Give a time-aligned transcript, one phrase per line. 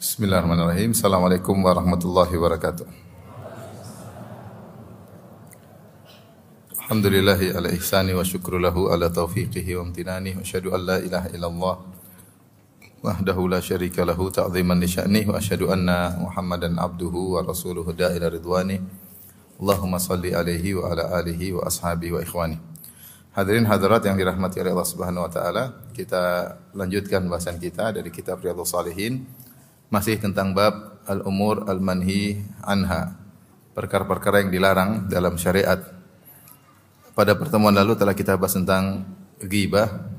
[0.00, 0.96] Bismillahirrahmanirrahim.
[0.96, 2.88] Assalamualaikum warahmatullahi wabarakatuh.
[6.72, 11.28] Alhamdulillahi ala ihsani wa syukru lahu ala taufiqihi wa amtinani wa asyhadu an la ilaha
[11.36, 11.76] illallah
[13.04, 18.32] wahdahu la syarika lahu ta'ziman li sya'nih wa asyhadu anna Muhammadan abduhu wa rasuluhu da'ila
[18.32, 18.80] ridwani.
[19.60, 22.56] Allahumma salli alaihi wa ala alihi wa ashabihi wa ikhwani.
[23.36, 28.40] Hadirin hadirat yang dirahmati oleh Allah Subhanahu wa taala, kita lanjutkan bahasan kita dari kitab
[28.40, 29.28] Riyadhus Shalihin
[29.90, 33.18] masih tentang bab al-umur al-manhi anha.
[33.74, 35.82] Perkara-perkara yang dilarang dalam syariat.
[37.14, 39.04] Pada pertemuan lalu telah kita bahas tentang
[39.42, 40.10] ghibah.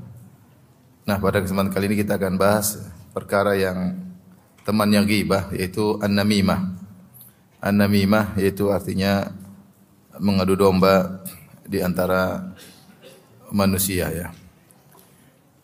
[1.08, 2.78] Nah, pada kesempatan kali ini kita akan bahas
[3.16, 3.96] perkara yang
[4.62, 6.78] temannya ghibah yaitu an-namimah.
[7.64, 9.32] An-namimah yaitu artinya
[10.20, 11.24] mengadu domba
[11.64, 12.52] di antara
[13.48, 14.28] manusia ya.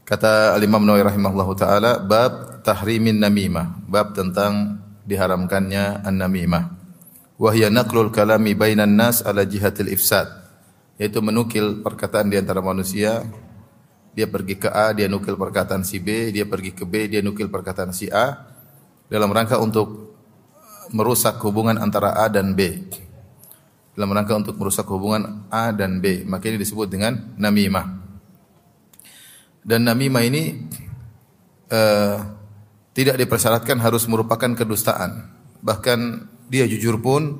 [0.08, 6.76] Kata Al-Imam Nawawi rahimahullahu taala bab tahrimin namimah, bab tentang diharamkannya an-namimah.
[7.40, 10.28] Wa hiya naqlul kalami bainan nas ala jihatil ifsad,
[11.00, 13.24] yaitu menukil perkataan di antara manusia.
[14.12, 17.48] Dia pergi ke A, dia nukil perkataan si B, dia pergi ke B, dia nukil
[17.48, 18.50] perkataan si A
[19.08, 20.12] dalam rangka untuk
[20.92, 22.84] merusak hubungan antara A dan B
[23.98, 26.22] dalam rangka untuk merusak hubungan A dan B.
[26.22, 27.98] Maka ini disebut dengan namimah.
[29.66, 30.54] Dan namimah ini
[31.66, 32.37] uh,
[32.98, 35.30] tidak dipersyaratkan harus merupakan kedustaan.
[35.62, 35.98] Bahkan
[36.50, 37.38] dia jujur pun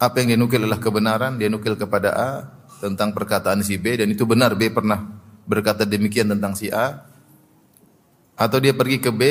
[0.00, 2.30] apa yang dinukil adalah kebenaran, dia nukil kepada A
[2.80, 7.04] tentang perkataan si B dan itu benar B pernah berkata demikian tentang si A.
[8.32, 9.22] Atau dia pergi ke B,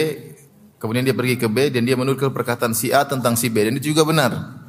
[0.77, 3.81] kemudian dia pergi ke B dan dia menukil perkataan si A tentang si B dan
[3.81, 4.61] itu juga benar.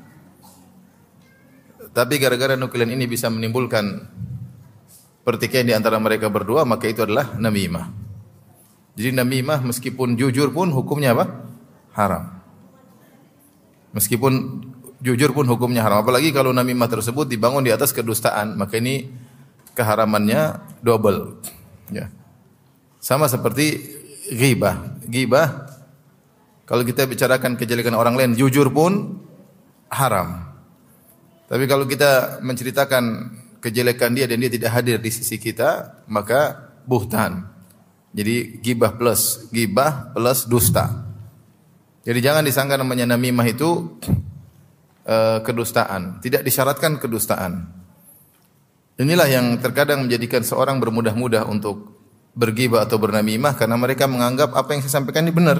[1.92, 4.08] Tapi gara-gara nukilan ini bisa menimbulkan
[5.20, 8.01] pertikaian di antara mereka berdua, maka itu adalah namimah.
[8.92, 11.48] Jadi namimah meskipun jujur pun hukumnya apa?
[11.96, 12.40] Haram.
[13.96, 14.32] Meskipun
[15.00, 16.04] jujur pun hukumnya haram.
[16.04, 19.08] Apalagi kalau namimah tersebut dibangun di atas kedustaan, maka ini
[19.72, 21.40] keharamannya double.
[21.92, 22.12] Ya.
[23.00, 23.80] Sama seperti
[24.32, 25.02] ghibah.
[25.08, 25.72] Ghibah
[26.64, 29.20] kalau kita bicarakan kejelekan orang lain jujur pun
[29.92, 30.56] haram.
[31.52, 33.04] Tapi kalau kita menceritakan
[33.60, 37.51] kejelekan dia dan dia tidak hadir di sisi kita, maka buhtan.
[38.12, 41.08] Jadi gibah plus gibah plus dusta.
[42.04, 43.96] Jadi jangan disangka namanya namimah itu
[45.08, 46.20] uh, kedustaan.
[46.20, 47.82] Tidak disyaratkan kedustaan.
[49.00, 51.96] Inilah yang terkadang menjadikan seorang bermudah-mudah untuk
[52.36, 55.58] bergibah atau bernamimah karena mereka menganggap apa yang saya sampaikan ini benar.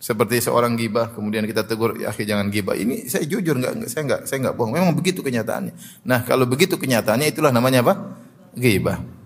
[0.00, 2.72] Seperti seorang gibah, kemudian kita tegur, ya jangan gibah.
[2.72, 4.72] Ini saya jujur enggak, saya enggak, saya enggak bohong.
[4.72, 5.76] Memang begitu kenyataannya.
[6.08, 8.16] Nah, kalau begitu kenyataannya itulah namanya apa?
[8.56, 9.19] Gibah.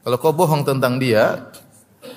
[0.00, 1.52] Kalau kau bohong tentang dia,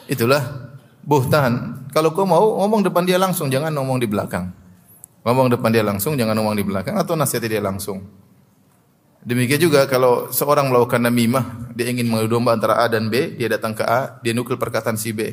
[0.08, 0.72] itulah
[1.04, 1.84] buhtan.
[1.92, 4.50] Kalau kau mau ngomong depan dia langsung, jangan ngomong di belakang.
[5.24, 8.04] Ngomong depan dia langsung, jangan ngomong di belakang atau nasihati dia langsung.
[9.24, 13.48] Demikian juga kalau seorang melakukan namimah, dia ingin mengadu domba antara A dan B, dia
[13.48, 15.32] datang ke A, dia nukil perkataan si B.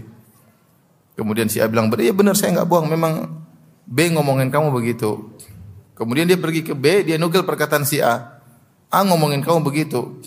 [1.19, 3.43] Kemudian si A bilang, "Ya benar saya enggak bohong, memang
[3.91, 5.35] B ngomongin kamu begitu."
[5.99, 8.41] Kemudian dia pergi ke B, dia nukil perkataan si A.
[8.95, 10.23] A ngomongin kamu begitu.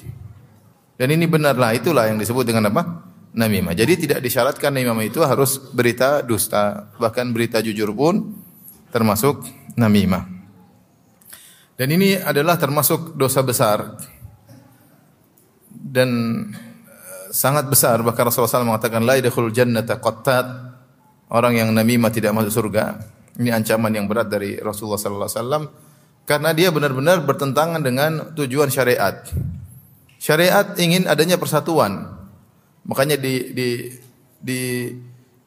[1.04, 3.04] Dan ini benarlah, itulah yang disebut dengan apa?
[3.36, 3.76] Namimah.
[3.76, 8.32] Jadi tidak disyaratkan namimah itu harus berita dusta, bahkan berita jujur pun
[8.88, 9.44] termasuk
[9.76, 10.24] namimah.
[11.76, 14.00] Dan ini adalah termasuk dosa besar.
[15.68, 16.40] Dan
[17.36, 20.48] sangat besar bahkan Rasulullah SAW mengatakan la yadkhulul jannata qattat
[21.28, 22.96] orang yang namimah tidak masuk surga.
[23.44, 25.64] Ini ancaman yang berat dari Rasulullah sallallahu alaihi wasallam
[26.24, 29.20] karena dia benar-benar bertentangan dengan tujuan syariat.
[30.24, 32.08] Syariat ingin adanya persatuan.
[32.88, 33.92] Makanya di di
[34.40, 34.88] di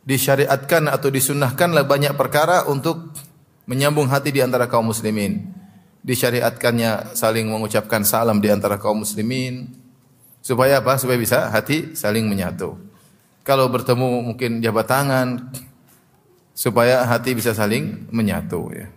[0.04, 3.16] disyariatkan atau disunnahkanlah banyak perkara untuk
[3.64, 5.48] menyambung hati di antara kaum muslimin.
[6.04, 9.72] Disyariatkannya saling mengucapkan salam di antara kaum muslimin.
[10.44, 11.00] Supaya apa?
[11.00, 12.76] Supaya bisa hati saling menyatu.
[13.48, 15.56] Kalau bertemu mungkin jabat tangan,
[16.52, 18.92] supaya hati bisa saling menyatu ya.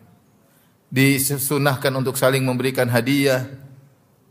[0.92, 3.69] Disunahkan untuk saling memberikan hadiah,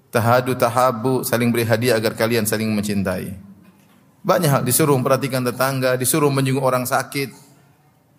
[0.09, 3.37] tahadu tahabu, saling beri hadiah agar kalian saling mencintai.
[4.25, 7.33] Banyak hal disuruh memperhatikan tetangga, disuruh menjenguk orang sakit,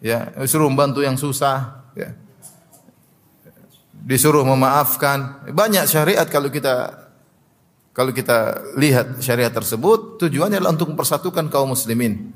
[0.01, 2.15] ya, disuruh membantu yang susah, ya.
[4.00, 5.51] Disuruh memaafkan.
[5.51, 7.06] Banyak syariat kalau kita
[7.92, 12.31] kalau kita lihat syariat tersebut tujuannya adalah untuk mempersatukan kaum muslimin.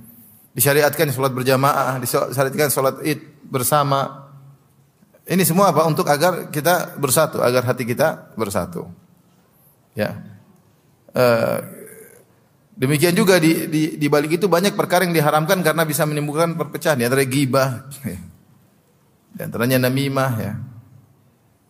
[0.53, 4.27] Disyariatkan sholat berjamaah, disyariatkan sholat id bersama.
[5.23, 5.87] Ini semua apa?
[5.87, 9.02] Untuk agar kita bersatu, agar hati kita bersatu.
[9.93, 10.21] Ya.
[11.13, 11.83] Uh,
[12.73, 16.97] Demikian juga di, di, di balik itu banyak perkara yang diharamkan karena bisa menimbulkan perpecahan.
[16.97, 17.85] Di antara gibah,
[19.29, 20.53] di antaranya namimah ya.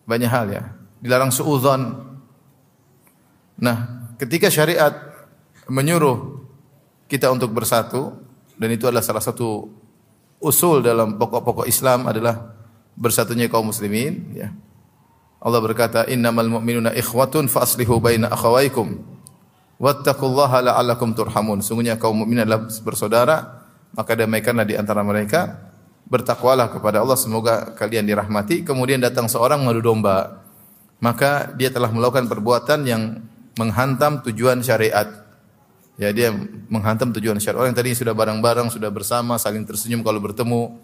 [0.07, 0.63] Banyak hal ya.
[1.03, 1.81] Dilarang suudzon.
[3.59, 3.77] Nah,
[4.15, 4.95] ketika syariat
[5.67, 6.47] menyuruh
[7.11, 8.15] kita untuk bersatu
[8.55, 9.67] dan itu adalah salah satu
[10.39, 12.55] usul dalam pokok-pokok Islam adalah
[12.95, 14.55] bersatunya kaum muslimin ya.
[15.43, 18.95] Allah berkata innamal mu'minuna ikhwatun fa aslihu baina akhawaykum
[19.83, 21.59] wattaqullaha la'allakum turhamun.
[21.59, 25.71] Sungguhnya kaum mukmin adalah bersaudara, maka damaikanlah di antara mereka.
[26.03, 28.63] Bertakwalah kepada Allah semoga kalian dirahmati.
[28.63, 30.43] Kemudian datang seorang mengadu domba.
[31.03, 33.19] Maka dia telah melakukan perbuatan yang
[33.59, 35.27] menghantam tujuan syariat.
[35.99, 36.31] Ya dia
[36.71, 37.59] menghantam tujuan syariat.
[37.59, 40.79] Orang yang tadi sudah bareng-bareng, sudah bersama, saling tersenyum kalau bertemu,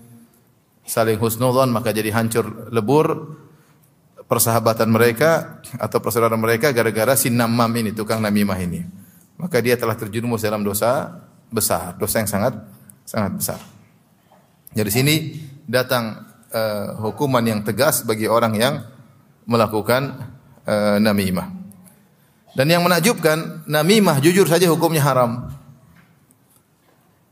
[0.84, 3.38] saling husnudzon maka jadi hancur lebur
[4.30, 8.86] persahabatan mereka atau persaudaraan mereka gara-gara si namam ini, tukang namimah ini.
[9.42, 11.18] Maka dia telah terjerumus dalam dosa
[11.50, 12.54] besar, dosa yang sangat
[13.10, 13.60] sangat besar.
[14.70, 15.16] Dari sini
[15.66, 18.86] datang uh, hukuman yang tegas bagi orang yang
[19.50, 20.30] melakukan
[20.70, 21.50] uh, namimah.
[22.54, 25.50] Dan yang menakjubkan, namimah jujur saja hukumnya haram.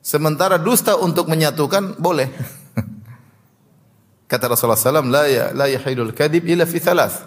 [0.01, 2.31] Sementara dusta untuk menyatukan boleh.
[4.27, 7.23] Kata Rasulullah SAW, la, ya, la yahidul kadib illa fi thalath.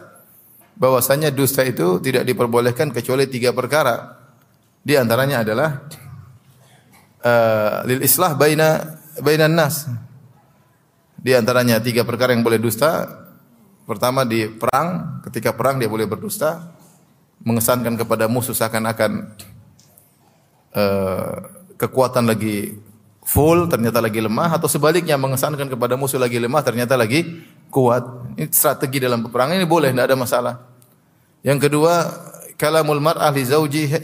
[0.76, 4.20] Bahwasanya dusta itu tidak diperbolehkan kecuali tiga perkara.
[4.84, 5.80] Di antaranya adalah
[7.24, 9.88] uh, lil islah baina bainan nas.
[11.20, 13.08] Di antaranya tiga perkara yang boleh dusta.
[13.88, 16.72] Pertama di perang, ketika perang dia boleh berdusta,
[17.44, 19.34] mengesankan kepada musuh seakan-akan
[20.76, 21.34] uh,
[21.80, 22.76] kekuatan lagi
[23.24, 28.34] full ternyata lagi lemah atau sebaliknya mengesankan kepada musuh lagi lemah ternyata lagi kuat.
[28.36, 30.54] Ini strategi dalam peperangan ini boleh tidak ada masalah.
[31.40, 32.04] Yang kedua,
[32.60, 33.96] kalamul mar'ah li zaujihi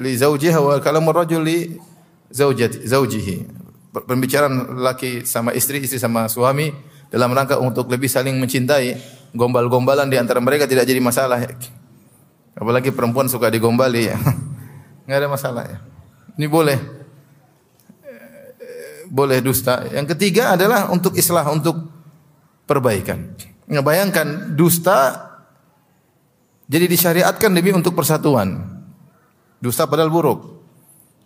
[0.00, 1.76] li zaujiha wa kalamur rajul li
[2.32, 3.36] zaujati zaujihi.
[3.88, 6.70] Pembicaraan laki sama istri, istri sama suami
[7.10, 9.18] dalam rangka untuk lebih saling mencintai.
[9.28, 11.44] Gombal-gombalan di antara mereka tidak jadi masalah.
[12.56, 14.16] Apalagi perempuan suka digombali ya.
[15.04, 15.78] Enggak ada masalah ya.
[16.40, 16.97] Ini boleh
[19.08, 19.88] boleh dusta.
[19.88, 21.76] Yang ketiga adalah untuk islah, untuk
[22.68, 23.34] perbaikan.
[23.68, 25.28] Ngebayangkan dusta
[26.68, 28.60] jadi disyariatkan demi untuk persatuan.
[29.56, 30.60] Dusta padahal buruk.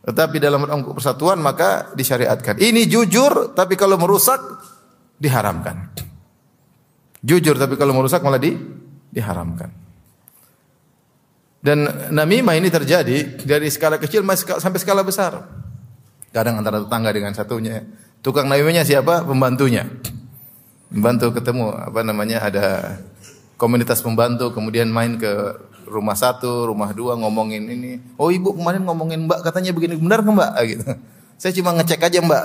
[0.07, 2.63] Tetapi dalam untuk persatuan maka disyariatkan.
[2.63, 4.39] Ini jujur tapi kalau merusak
[5.19, 5.91] diharamkan.
[7.23, 8.55] Jujur tapi kalau merusak malah di,
[9.11, 9.71] diharamkan.
[11.63, 15.62] Dan namimah ini terjadi dari skala kecil sampai skala besar.
[16.33, 17.85] Kadang antara tetangga dengan satunya.
[18.25, 19.21] Tukang namimahnya siapa?
[19.23, 19.85] Pembantunya.
[20.89, 22.97] Pembantu ketemu apa namanya ada
[23.61, 25.31] komunitas pembantu kemudian main ke
[25.87, 28.01] rumah satu, rumah dua ngomongin ini.
[28.17, 30.53] Oh ibu kemarin ngomongin mbak katanya begini benar nggak mbak?
[30.65, 30.89] Gitu.
[31.37, 32.45] Saya cuma ngecek aja mbak.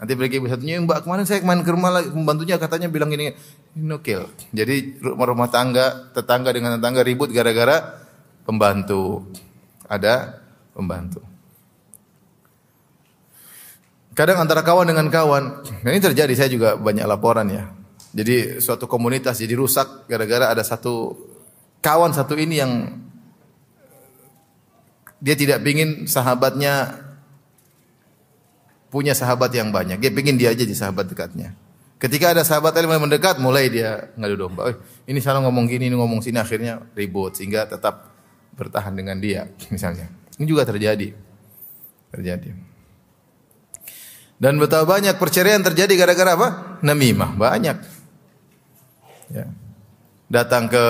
[0.00, 3.36] Nanti pergi satunya mbak kemarin saya main ke rumah lagi pembantunya katanya bilang ini
[3.76, 4.24] nukil.
[4.56, 8.00] Jadi rumah rumah tangga tetangga dengan tetangga ribut gara-gara
[8.48, 9.28] pembantu.
[9.84, 10.40] Ada
[10.72, 11.33] pembantu.
[14.14, 17.74] Kadang antara kawan dengan kawan, nah ini terjadi saya juga banyak laporan ya.
[18.14, 21.18] Jadi suatu komunitas jadi rusak gara-gara ada satu
[21.82, 22.72] kawan satu ini yang
[25.18, 27.02] dia tidak ingin sahabatnya
[28.94, 29.98] punya sahabat yang banyak.
[29.98, 31.58] Dia ingin dia aja di sahabat dekatnya.
[31.98, 34.70] Ketika ada sahabat yang mendekat, mulai dia ngadu domba.
[34.70, 34.76] Oh,
[35.08, 38.12] ini salah ngomong gini, ini ngomong sini, akhirnya ribut sehingga tetap
[38.54, 40.06] bertahan dengan dia, misalnya.
[40.38, 41.16] Ini juga terjadi.
[42.12, 42.73] Terjadi.
[44.44, 46.48] Dan betapa banyak perceraian terjadi gara-gara apa?
[46.84, 47.80] Namimah, banyak.
[49.32, 49.48] Ya.
[50.28, 50.84] Datang ke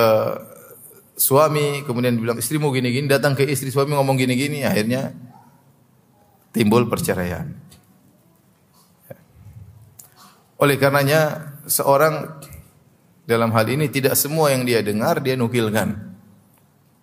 [1.15, 5.15] suami, kemudian bilang istrimu gini-gini, datang ke istri suami ngomong gini-gini, akhirnya
[6.51, 7.47] timbul perceraian.
[9.07, 9.17] Ya.
[10.59, 12.43] Oleh karenanya seorang
[13.23, 15.95] dalam hal ini tidak semua yang dia dengar dia nukilkan.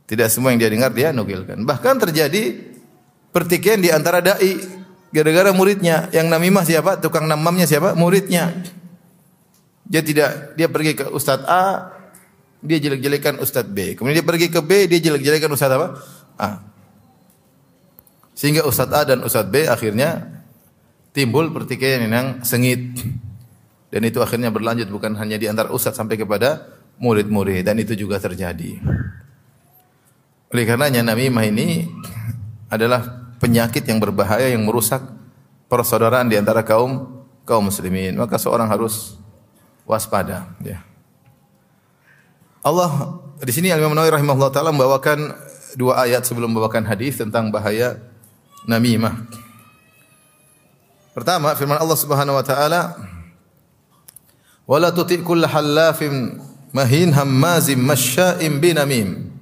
[0.05, 1.65] Tidak semua yang dia dengar dia nukilkan.
[1.65, 2.61] Bahkan terjadi
[3.33, 4.82] pertikaian di antara dai
[5.13, 6.97] Gara-gara muridnya, yang namimah siapa?
[6.97, 7.93] Tukang namamnya siapa?
[7.93, 8.49] Muridnya.
[9.85, 11.93] Dia tidak, dia pergi ke Ustadz A,
[12.65, 13.93] dia jelek-jelekan Ustadz B.
[13.93, 15.89] Kemudian dia pergi ke B, dia jelek-jelekan Ustadz apa?
[16.41, 16.51] A.
[18.33, 20.43] Sehingga Ustadz A dan Ustadz B akhirnya
[21.13, 22.81] timbul pertikaian yang sengit.
[23.93, 26.65] Dan itu akhirnya berlanjut bukan hanya di antara ustadz sampai kepada
[26.97, 28.81] murid-murid dan itu juga terjadi.
[30.49, 31.85] Oleh karenanya namimah ini
[32.73, 35.03] adalah penyakit yang berbahaya yang merusak
[35.67, 38.15] persaudaraan di antara kaum kaum muslimin.
[38.15, 39.19] Maka seorang harus
[39.83, 40.79] waspada, ya.
[42.63, 45.35] Allah di sini Imam Nawawi rahimahullah taala membawakan
[45.75, 47.99] dua ayat sebelum membawakan hadis tentang bahaya
[48.71, 49.27] namimah.
[51.11, 52.95] Pertama, firman Allah Subhanahu wa taala,
[54.65, 56.39] "Wala tuti' kull halafin
[56.71, 59.35] mahin hammazim masya'im binamim."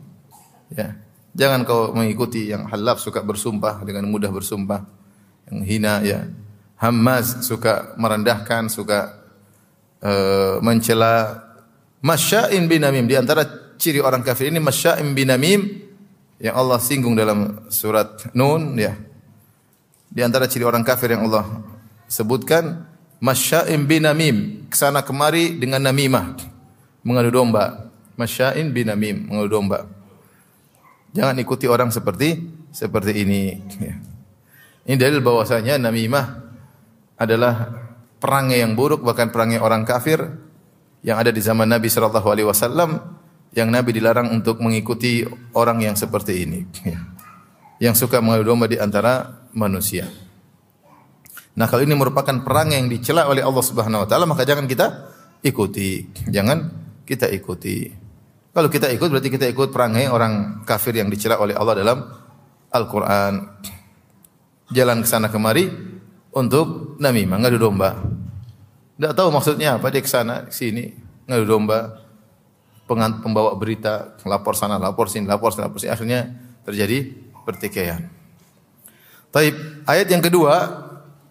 [0.73, 0.97] Ya.
[1.31, 4.83] Jangan kau mengikuti yang halaf suka bersumpah dengan mudah bersumpah,
[5.51, 6.27] yang hina ya.
[6.81, 9.21] Hammaz suka merendahkan, suka
[10.01, 11.45] uh, mencela
[12.01, 13.45] masya'in binamim di antara
[13.77, 15.87] ciri orang kafir ini masya'in binamim
[16.41, 18.97] yang Allah singgung dalam surat Nun ya.
[20.11, 21.47] Di antara ciri orang kafir yang Allah
[22.11, 22.91] sebutkan
[23.23, 26.35] masya'in binamim, ke sana kemari dengan namimah,
[27.05, 27.87] mengadu domba.
[28.19, 30.00] Masya'in binamim, mengadu domba.
[31.11, 32.39] Jangan ikuti orang seperti
[32.71, 33.43] seperti ini.
[34.87, 36.27] Ini dalil bahwasanya namimah
[37.21, 37.69] adalah
[38.17, 40.25] perangai yang buruk bahkan perangai orang kafir
[41.05, 43.21] yang ada di zaman Nabi sallallahu alaihi wasallam
[43.57, 45.27] yang Nabi dilarang untuk mengikuti
[45.57, 46.61] orang yang seperti ini.
[46.87, 47.01] Ya.
[47.81, 50.05] Yang suka mengadu domba di antara manusia.
[51.57, 55.09] Nah, kalau ini merupakan perangai yang dicela oleh Allah Subhanahu wa taala, maka jangan kita
[55.41, 56.05] ikuti.
[56.29, 56.69] Jangan
[57.09, 57.89] kita ikuti.
[58.51, 61.99] Kalau kita ikut berarti kita ikut perangai orang kafir yang dicela oleh Allah dalam
[62.75, 63.63] Al-Qur'an.
[64.75, 65.71] Jalan ke sana kemari
[66.35, 67.95] untuk namimah, ngadu domba.
[68.99, 70.91] Tidak tahu maksudnya apa dia ke sana, sini,
[71.31, 72.03] ngadu domba.
[72.91, 75.95] Pembawa berita, lapor sana, lapor sini, lapor sana, lapor sini.
[75.95, 76.35] Akhirnya
[76.67, 77.07] terjadi
[77.47, 78.11] pertikaian.
[79.31, 79.55] Taib,
[79.87, 80.55] ayat yang kedua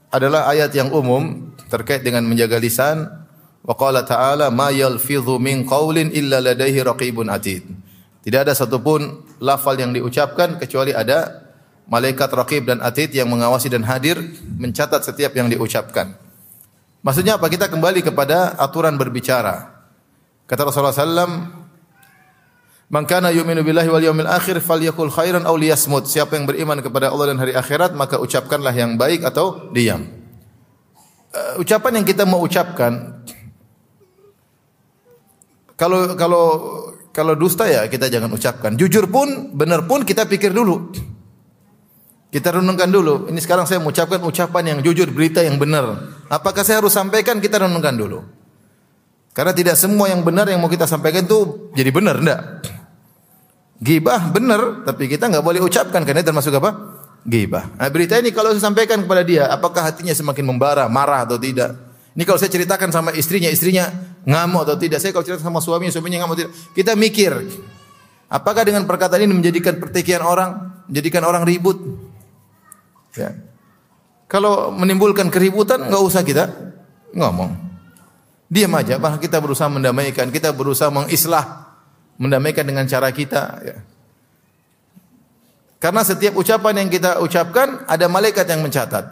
[0.08, 3.19] adalah ayat yang umum terkait dengan menjaga lisan
[3.63, 7.68] Wa qala ta'ala ma yalfidhu min qaulin illa ladaihi raqibun atid.
[8.24, 11.50] Tidak ada satupun lafal yang diucapkan kecuali ada
[11.89, 14.20] malaikat raqib dan atid yang mengawasi dan hadir
[14.60, 16.13] mencatat setiap yang diucapkan.
[17.00, 17.48] Maksudnya apa?
[17.48, 19.80] Kita kembali kepada aturan berbicara.
[20.44, 21.48] Kata Rasulullah sallam,
[22.92, 27.08] "Man kana yu'minu billahi wal yawmil akhir falyakul khairan aw liyasmut." Siapa yang beriman kepada
[27.08, 30.04] Allah dan hari akhirat, maka ucapkanlah yang baik atau diam.
[31.30, 33.22] Uh, ucapan yang kita mau ucapkan
[35.80, 36.46] kalau kalau
[37.16, 38.76] kalau dusta ya kita jangan ucapkan.
[38.76, 40.92] Jujur pun, benar pun kita pikir dulu.
[42.30, 43.26] Kita renungkan dulu.
[43.32, 45.98] Ini sekarang saya mengucapkan ucapan yang jujur, berita yang benar.
[46.30, 47.42] Apakah saya harus sampaikan?
[47.42, 48.22] Kita renungkan dulu.
[49.34, 52.42] Karena tidak semua yang benar yang mau kita sampaikan itu jadi benar, enggak.
[53.80, 56.76] Gibah benar, tapi kita nggak boleh ucapkan karena termasuk apa?
[57.24, 57.72] Gibah.
[57.80, 61.88] Nah, berita ini kalau saya sampaikan kepada dia, apakah hatinya semakin membara, marah atau tidak?
[62.20, 63.88] Ini kalau saya ceritakan sama istrinya, istrinya
[64.28, 65.00] ngamuk atau tidak.
[65.00, 66.52] Saya kalau cerita sama suami, suaminya ngamuk tidak.
[66.76, 67.32] Kita mikir,
[68.28, 71.80] apakah dengan perkataan ini menjadikan pertikaian orang, menjadikan orang ribut?
[73.16, 73.40] Ya.
[74.28, 76.52] Kalau menimbulkan keributan, nggak usah kita
[77.16, 77.56] ngomong.
[78.52, 81.72] Diam aja, bahkan kita berusaha mendamaikan, kita berusaha mengislah,
[82.20, 83.64] mendamaikan dengan cara kita.
[83.64, 83.80] Ya.
[85.80, 89.08] Karena setiap ucapan yang kita ucapkan, ada malaikat yang mencatat.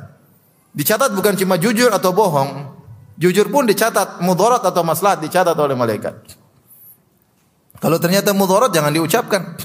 [0.75, 2.76] Dicatat bukan cuma jujur atau bohong,
[3.17, 6.13] Jujur pun dicatat, mudarat atau maslahat dicatat oleh malaikat.
[7.81, 9.57] Kalau ternyata mudarat jangan diucapkan.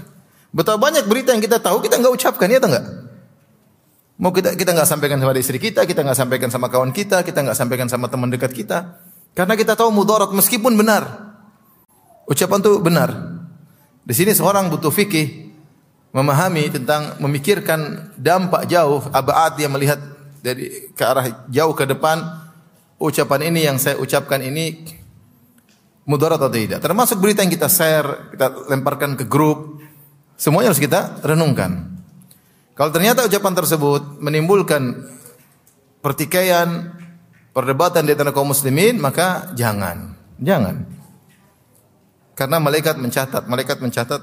[0.53, 2.87] Betapa banyak berita yang kita tahu kita nggak ucapkan ya atau enggak?
[4.21, 7.41] Mau kita kita nggak sampaikan sama istri kita, kita nggak sampaikan sama kawan kita, kita
[7.41, 9.01] nggak sampaikan sama teman dekat kita,
[9.33, 11.33] karena kita tahu mudarat meskipun benar.
[12.29, 13.11] Ucapan itu benar.
[14.05, 15.53] Di sini seorang butuh fikih
[16.13, 19.99] memahami tentang memikirkan dampak jauh abaat yang melihat
[20.45, 22.21] dari ke arah jauh ke depan
[23.03, 24.87] ucapan ini yang saya ucapkan ini
[26.07, 26.79] mudarat atau tidak.
[26.79, 29.83] Termasuk berita yang kita share, kita lemparkan ke grup,
[30.39, 31.99] semuanya harus kita renungkan.
[32.79, 35.11] Kalau ternyata ucapan tersebut menimbulkan
[36.01, 36.95] pertikaian,
[37.53, 40.17] perdebatan di antara kaum muslimin, maka jangan.
[40.41, 40.89] Jangan.
[42.33, 44.23] Karena malaikat mencatat, malaikat mencatat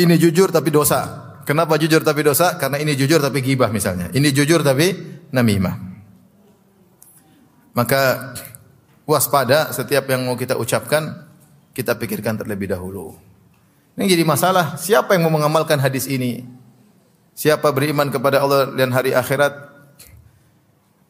[0.00, 1.30] ini jujur tapi dosa.
[1.44, 2.56] Kenapa jujur tapi dosa?
[2.56, 4.08] Karena ini jujur tapi gibah misalnya.
[4.14, 4.94] Ini jujur tapi
[5.34, 5.91] namimah.
[7.72, 8.32] Maka
[9.08, 11.24] waspada setiap yang mau kita ucapkan,
[11.72, 13.16] kita pikirkan terlebih dahulu.
[13.96, 16.44] Ini jadi masalah, siapa yang mau mengamalkan hadis ini?
[17.32, 19.72] Siapa beriman kepada Allah dan hari akhirat?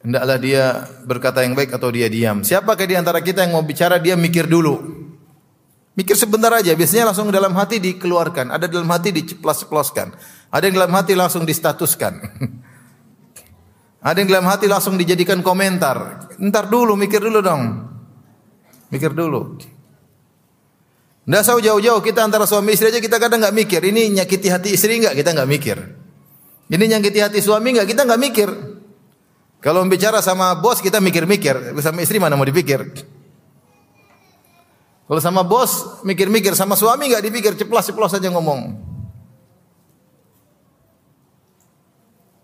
[0.02, 0.64] Hendaklah dia
[1.06, 2.42] berkata yang baik atau dia diam.
[2.42, 5.02] Siapakah di antara kita yang mau bicara dia mikir dulu.
[5.94, 10.10] Mikir sebentar aja, biasanya langsung dalam hati dikeluarkan, ada dalam hati diceplos-ceploskan.
[10.48, 12.18] Ada yang dalam hati langsung distatuskan.
[14.02, 16.26] Ada yang dalam hati langsung dijadikan komentar.
[16.42, 17.62] Ntar dulu, mikir dulu dong.
[18.90, 19.62] Mikir dulu.
[21.22, 23.78] Nggak usah jauh-jauh kita antara suami istri aja kita kadang nggak mikir.
[23.78, 25.78] Ini nyakiti hati istri nggak kita nggak mikir.
[26.66, 28.50] Ini nyakiti hati suami nggak kita nggak mikir.
[29.62, 31.78] Kalau bicara sama bos kita mikir-mikir.
[31.78, 32.82] Sama istri mana mau dipikir?
[35.06, 38.74] Kalau sama bos mikir-mikir, sama suami nggak dipikir, ceplos-ceplos saja ngomong.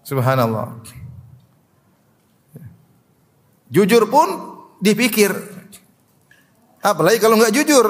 [0.07, 0.79] Subhanallah.
[3.69, 4.29] Jujur pun
[4.81, 5.31] dipikir.
[6.81, 7.87] Apalagi kalau nggak jujur.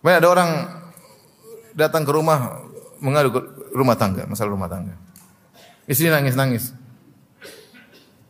[0.00, 0.50] Banyak ada orang
[1.76, 2.64] datang ke rumah
[3.04, 3.36] mengadu
[3.76, 4.96] rumah tangga, masalah rumah tangga.
[5.84, 6.72] Istri nangis-nangis.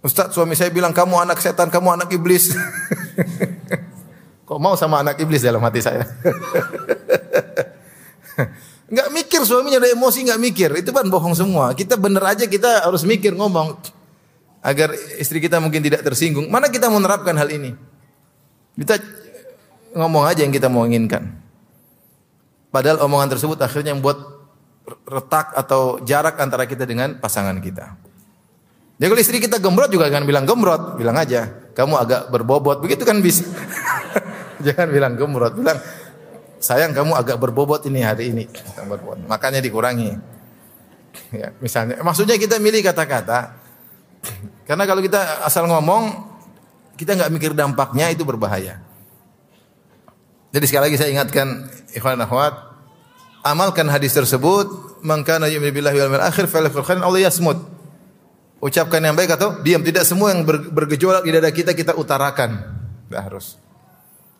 [0.01, 2.51] Ustaz, suami saya bilang kamu anak setan, kamu anak iblis.
[4.49, 6.09] Kok mau sama anak iblis dalam hati saya?
[8.91, 10.71] Enggak mikir suaminya ada emosi enggak mikir.
[10.75, 11.71] Itu kan bohong semua.
[11.79, 13.79] Kita bener aja kita harus mikir ngomong
[14.61, 16.51] agar istri kita mungkin tidak tersinggung.
[16.51, 17.71] Mana kita menerapkan hal ini?
[18.75, 18.99] Kita
[19.95, 21.39] ngomong aja yang kita mau inginkan.
[22.75, 24.27] Padahal omongan tersebut akhirnya membuat
[25.07, 27.95] retak atau jarak antara kita dengan pasangan kita.
[29.01, 32.83] Ya kalau istri kita gembrot juga jangan bilang gembrot, bilang aja kamu agak berbobot.
[32.83, 33.47] Begitu kan bisa.
[34.67, 35.79] jangan bilang gembrot, bilang
[36.61, 38.45] sayang kamu agak berbobot ini hari ini.
[39.27, 40.15] Makanya dikurangi.
[41.35, 43.59] Ya, misalnya, maksudnya kita milih kata-kata.
[44.69, 46.31] Karena kalau kita asal ngomong,
[46.95, 48.79] kita nggak mikir dampaknya itu berbahaya.
[50.51, 52.55] Jadi sekali lagi saya ingatkan ikhwan akhwat,
[53.47, 57.03] amalkan hadis tersebut, maka yu'minu wal akhir falyakul khairan.
[58.61, 59.81] Ucapkan yang baik atau diam.
[59.81, 62.61] Tidak semua yang bergejolak di dada kita kita utarakan.
[63.09, 63.57] Tidak harus.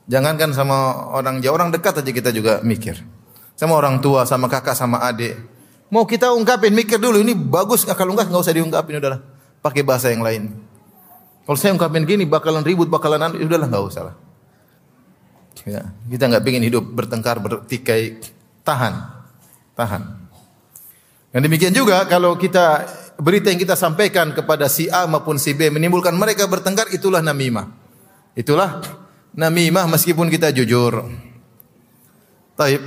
[0.09, 2.97] Jangankan sama orang jauh, orang dekat aja kita juga mikir.
[3.59, 5.37] Sama orang tua, sama kakak, sama adik.
[5.93, 7.21] Mau kita ungkapin, mikir dulu.
[7.21, 9.03] Ini bagus, kalau enggak enggak usah diungkapin.
[9.03, 9.21] Udahlah,
[9.61, 10.55] pakai bahasa yang lain.
[11.45, 14.17] Kalau saya ungkapin gini, bakalan ribut, bakalan anu, udahlah enggak usah lah.
[15.67, 18.23] Ya, kita enggak pengen hidup bertengkar, bertikai.
[18.65, 18.95] Tahan,
[19.75, 20.03] tahan.
[21.31, 22.87] Yang demikian juga kalau kita
[23.21, 27.71] berita yang kita sampaikan kepada si A maupun si B menimbulkan mereka bertengkar itulah namimah.
[28.35, 28.83] Itulah
[29.35, 31.07] namimah meskipun kita jujur.
[32.59, 32.83] Taib.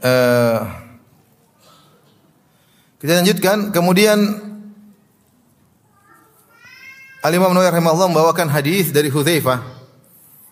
[0.00, 0.64] Uh,
[3.00, 3.68] kita lanjutkan.
[3.68, 4.18] Kemudian
[7.20, 9.80] Al Imam Nawawi rahimahullah membawakan hadis dari Hudzaifah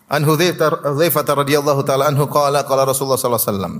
[0.09, 3.75] An Hudzaifah radhiyallahu taala anhu qala qala Rasulullah sallallahu alaihi wasallam.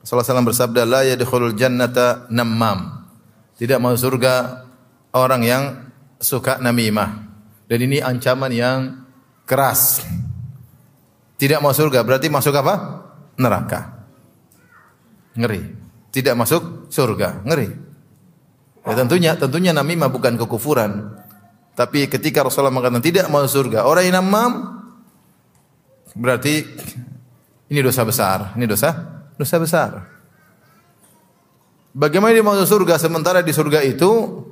[0.00, 2.97] Rasulullah SAW bersabda la yadkhulul jannata namam.
[3.58, 4.64] Tidak masuk surga
[5.12, 5.62] orang yang
[6.22, 7.26] suka namimah.
[7.66, 8.78] Dan ini ancaman yang
[9.44, 10.06] keras.
[11.36, 12.74] Tidak masuk surga berarti masuk apa?
[13.36, 13.80] Neraka.
[15.34, 15.62] Ngeri.
[16.08, 17.68] Tidak masuk surga, ngeri.
[18.88, 21.18] Ya, tentunya tentunya namimah bukan kekufuran.
[21.76, 24.78] Tapi ketika Rasulullah mengatakan tidak masuk surga, orang yang namam
[26.18, 26.66] Berarti
[27.70, 28.58] ini dosa besar.
[28.58, 28.90] Ini dosa
[29.38, 29.90] dosa besar.
[31.98, 34.46] Bagaimana dia masuk surga sementara di surga itu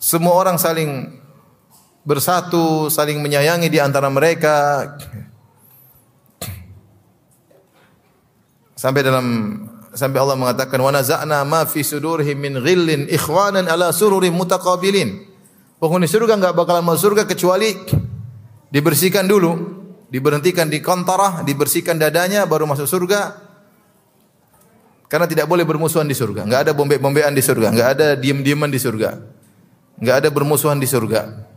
[0.00, 1.20] semua orang saling
[2.00, 4.88] bersatu, saling menyayangi di antara mereka.
[8.72, 9.26] Sampai dalam
[9.92, 15.28] sampai Allah mengatakan wa naza'na ma fi sudurihim min ghillin ikhwanan ala sururin mutaqabilin.
[15.76, 17.76] Penghuni surga enggak bakalan masuk surga kecuali
[18.72, 19.76] dibersihkan dulu
[20.08, 23.47] diberhentikan di kontorah, dibersihkan dadanya baru masuk surga.
[25.08, 26.44] Karena tidak boleh bermusuhan di surga.
[26.44, 29.16] Enggak ada bombe-bombean di surga, enggak ada diem-dieman di surga.
[29.98, 31.48] Enggak ada bermusuhan di surga.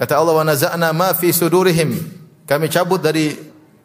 [0.00, 1.92] Kata Allah wa naza'na ma fi sudurihim.
[2.48, 3.36] Kami cabut dari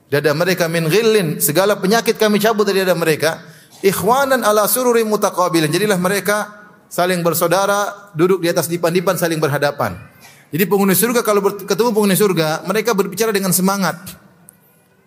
[0.08, 3.44] dada mereka min ghillin, segala penyakit kami cabut dari dada mereka.
[3.84, 5.68] Ikhwanan ala sururin mutaqabilin.
[5.68, 10.00] Jadilah mereka saling bersaudara, duduk di atas dipan-dipan saling berhadapan.
[10.56, 14.25] Jadi penghuni surga kalau ketemu penghuni surga, mereka berbicara dengan semangat.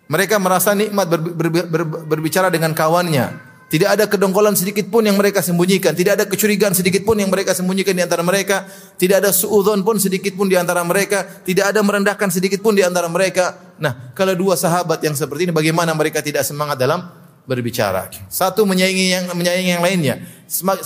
[0.09, 3.49] Mereka merasa nikmat ber, ber, ber, berbicara dengan kawannya.
[3.69, 5.93] Tidak ada kedongkolan sedikit pun yang mereka sembunyikan.
[5.93, 8.65] Tidak ada kecurigaan sedikit pun yang mereka sembunyikan di antara mereka.
[8.97, 11.21] Tidak ada suudzon pun sedikit pun di antara mereka.
[11.45, 13.77] Tidak ada merendahkan sedikit pun di antara mereka.
[13.77, 17.05] Nah, kalau dua sahabat yang seperti ini, bagaimana mereka tidak semangat dalam
[17.45, 18.09] berbicara?
[18.25, 20.15] Satu menyayangi yang menyayangi yang lainnya.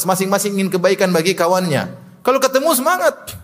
[0.04, 1.88] Masing-masing ingin kebaikan bagi kawannya.
[2.20, 3.43] Kalau ketemu semangat.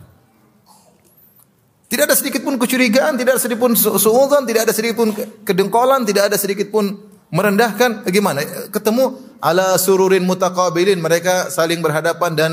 [1.90, 5.10] Tidak ada sedikit pun kecurigaan, tidak ada sedikit pun suudzon, tidak ada sedikit pun
[5.42, 7.02] kedengkolan, tidak ada sedikit pun
[7.34, 8.06] merendahkan.
[8.06, 8.46] Bagaimana?
[8.70, 12.52] Ketemu ala sururin mutaqabilin, mereka saling berhadapan dan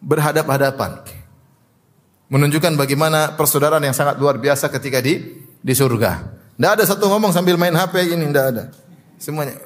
[0.00, 1.04] berhadap-hadapan.
[2.32, 6.40] Menunjukkan bagaimana persaudaraan yang sangat luar biasa ketika di di surga.
[6.56, 8.64] Tidak ada satu ngomong sambil main HP ini, tidak ada.
[9.20, 9.60] Semuanya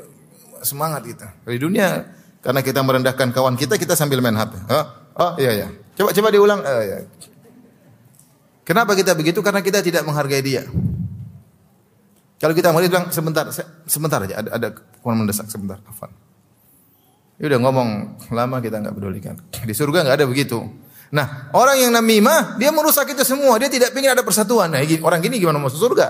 [0.66, 1.38] semangat kita.
[1.46, 2.02] Di dunia
[2.42, 4.58] karena kita merendahkan kawan kita, kita sambil main HP.
[4.74, 4.86] Oh,
[5.22, 5.68] oh iya iya.
[5.94, 6.60] Coba coba diulang.
[6.66, 7.06] Oh, iya.
[8.64, 9.44] Kenapa kita begitu?
[9.44, 10.64] Karena kita tidak menghargai dia.
[12.40, 13.48] Kalau kita mau bilang sebentar,
[13.88, 14.68] sebentar aja ada ada
[15.00, 16.12] kurang mendesak sebentar, afan.
[17.40, 17.88] Ya udah ngomong
[18.32, 19.36] lama kita nggak pedulikan.
[19.64, 20.60] Di surga nggak ada begitu.
[21.14, 23.60] Nah, orang yang namimah dia merusak itu semua.
[23.60, 24.72] Dia tidak ingin ada persatuan.
[24.72, 26.08] Nah, orang gini gimana masuk surga?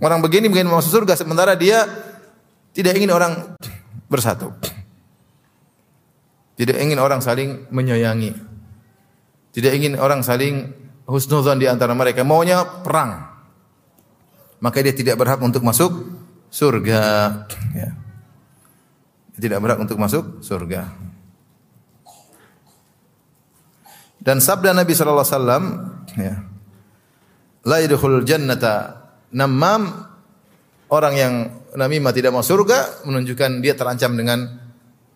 [0.00, 1.84] Orang begini begini masuk surga sementara dia
[2.72, 3.58] tidak ingin orang
[4.08, 4.52] bersatu.
[6.56, 8.36] Tidak ingin orang saling menyayangi.
[9.50, 10.79] Tidak ingin orang saling
[11.10, 12.22] husnuzan di antara mereka.
[12.22, 13.26] Maunya perang.
[14.62, 15.90] Maka dia tidak berhak untuk masuk
[16.52, 17.02] surga.
[17.74, 17.90] Ya.
[19.40, 20.86] Tidak berhak untuk masuk surga.
[24.20, 25.64] Dan sabda Nabi sallallahu alaihi wasallam
[26.20, 26.34] ya.
[27.64, 29.88] La yadkhulul jannata namam
[30.92, 31.34] orang yang
[31.72, 34.60] namimah tidak masuk surga menunjukkan dia terancam dengan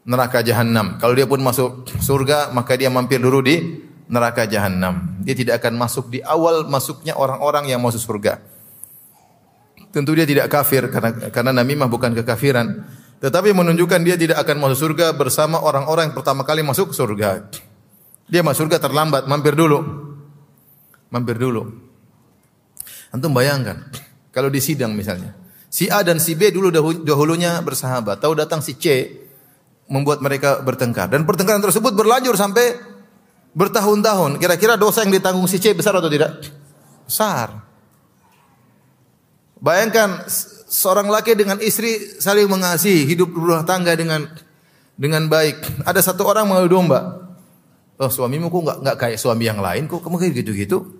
[0.08, 0.96] neraka jahanam.
[0.96, 5.20] Kalau dia pun masuk surga maka dia mampir dulu di neraka jahanam.
[5.24, 8.40] Dia tidak akan masuk di awal masuknya orang-orang yang masuk surga.
[9.94, 12.82] Tentu dia tidak kafir karena karena namimah bukan kekafiran,
[13.22, 17.46] tetapi menunjukkan dia tidak akan masuk surga bersama orang-orang yang pertama kali masuk surga.
[18.26, 19.80] Dia masuk surga terlambat, mampir dulu.
[21.14, 21.62] Mampir dulu.
[23.14, 23.86] Antum bayangkan,
[24.34, 25.38] kalau di sidang misalnya,
[25.70, 26.74] si A dan si B dulu
[27.06, 29.06] dahulunya bersahabat, tahu datang si C
[29.86, 32.93] membuat mereka bertengkar dan pertengkaran tersebut berlanjut sampai
[33.54, 34.42] bertahun-tahun.
[34.42, 36.42] Kira-kira dosa yang ditanggung si C besar atau tidak?
[37.06, 37.62] Besar.
[39.62, 40.26] Bayangkan
[40.68, 44.28] seorang laki dengan istri saling mengasihi, hidup berumah tangga dengan
[44.98, 45.86] dengan baik.
[45.86, 47.24] Ada satu orang mengadu domba.
[47.94, 50.98] Oh suamimu kok nggak nggak kayak suami yang lain kok kamu kayak gitu-gitu?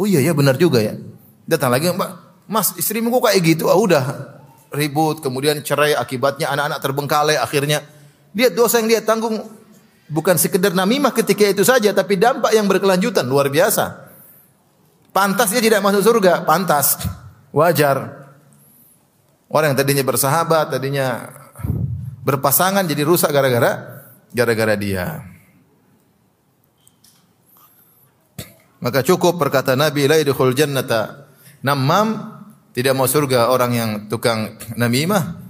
[0.00, 0.96] Oh iya ya benar juga ya.
[1.44, 2.10] Datang lagi mbak,
[2.48, 3.68] mas istrimu kok kayak gitu?
[3.68, 4.04] Ah udah
[4.72, 7.84] ribut, kemudian cerai akibatnya anak-anak terbengkalai akhirnya.
[8.32, 9.44] Dia dosa yang dia tanggung
[10.06, 14.06] bukan sekedar namimah ketika itu saja, tapi dampak yang berkelanjutan luar biasa.
[15.10, 17.00] Pantas dia tidak masuk surga, pantas,
[17.54, 18.28] wajar.
[19.48, 21.30] Orang yang tadinya bersahabat, tadinya
[22.26, 24.02] berpasangan jadi rusak gara-gara
[24.34, 25.22] gara-gara dia.
[28.82, 31.30] Maka cukup perkata Nabi la yadkhul jannata
[31.64, 32.36] namam
[32.76, 35.40] tidak mau surga orang yang tukang namimah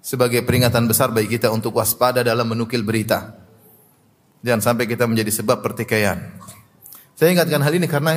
[0.00, 3.39] sebagai peringatan besar bagi kita untuk waspada dalam menukil berita.
[4.40, 6.32] Jangan sampai kita menjadi sebab pertikaian.
[7.12, 8.16] Saya ingatkan hal ini karena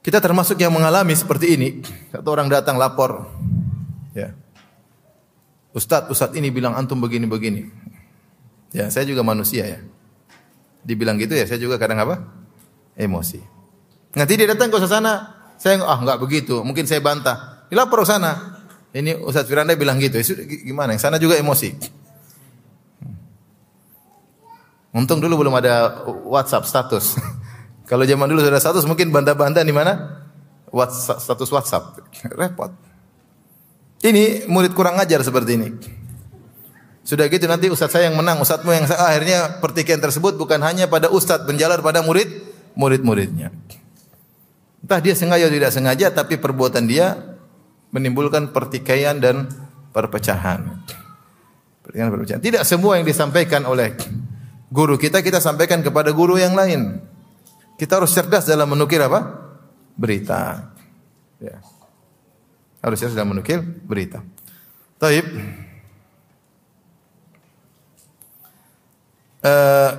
[0.00, 1.68] kita termasuk yang mengalami seperti ini.
[2.08, 3.28] Satu orang datang lapor,
[4.16, 4.32] ya.
[5.76, 7.68] Ustadz, Ustadz ini bilang antum begini-begini.
[8.72, 9.78] Ya, saya juga manusia ya.
[10.80, 12.24] Dibilang gitu ya, saya juga kadang apa?
[12.96, 13.44] Emosi.
[14.16, 17.68] Nanti dia datang ke sana, saya ah nggak begitu, mungkin saya bantah.
[17.68, 18.56] Dilapor ke sana.
[18.90, 20.16] Ini Ustadz Firanda bilang gitu,
[20.64, 20.96] gimana?
[20.96, 21.99] Yang sana juga emosi.
[24.90, 27.14] Untung dulu belum ada WhatsApp status.
[27.90, 30.22] Kalau zaman dulu sudah status mungkin bantah-bantah di mana?
[30.70, 31.84] WhatsApp, status WhatsApp.
[32.34, 32.70] Repot.
[34.00, 35.68] Ini murid kurang ajar seperti ini.
[37.04, 40.86] Sudah gitu nanti ustaz saya yang menang, ustazmu yang saya, akhirnya pertikaian tersebut bukan hanya
[40.86, 42.28] pada ustaz penjalar pada murid
[42.78, 43.50] murid-muridnya.
[44.80, 47.36] Entah dia sengaja atau tidak sengaja tapi perbuatan dia
[47.90, 49.50] menimbulkan pertikaian dan
[49.90, 50.86] perpecahan.
[51.82, 52.40] Pertikaian perpecahan.
[52.40, 53.98] Tidak semua yang disampaikan oleh
[54.70, 57.02] guru kita kita sampaikan kepada guru yang lain.
[57.76, 59.20] Kita harus cerdas dalam menukil apa?
[59.98, 60.70] Berita.
[61.42, 61.58] Ya.
[62.80, 64.22] Harus cerdas dalam menukil berita.
[65.00, 65.26] Taib.
[69.40, 69.90] Uh,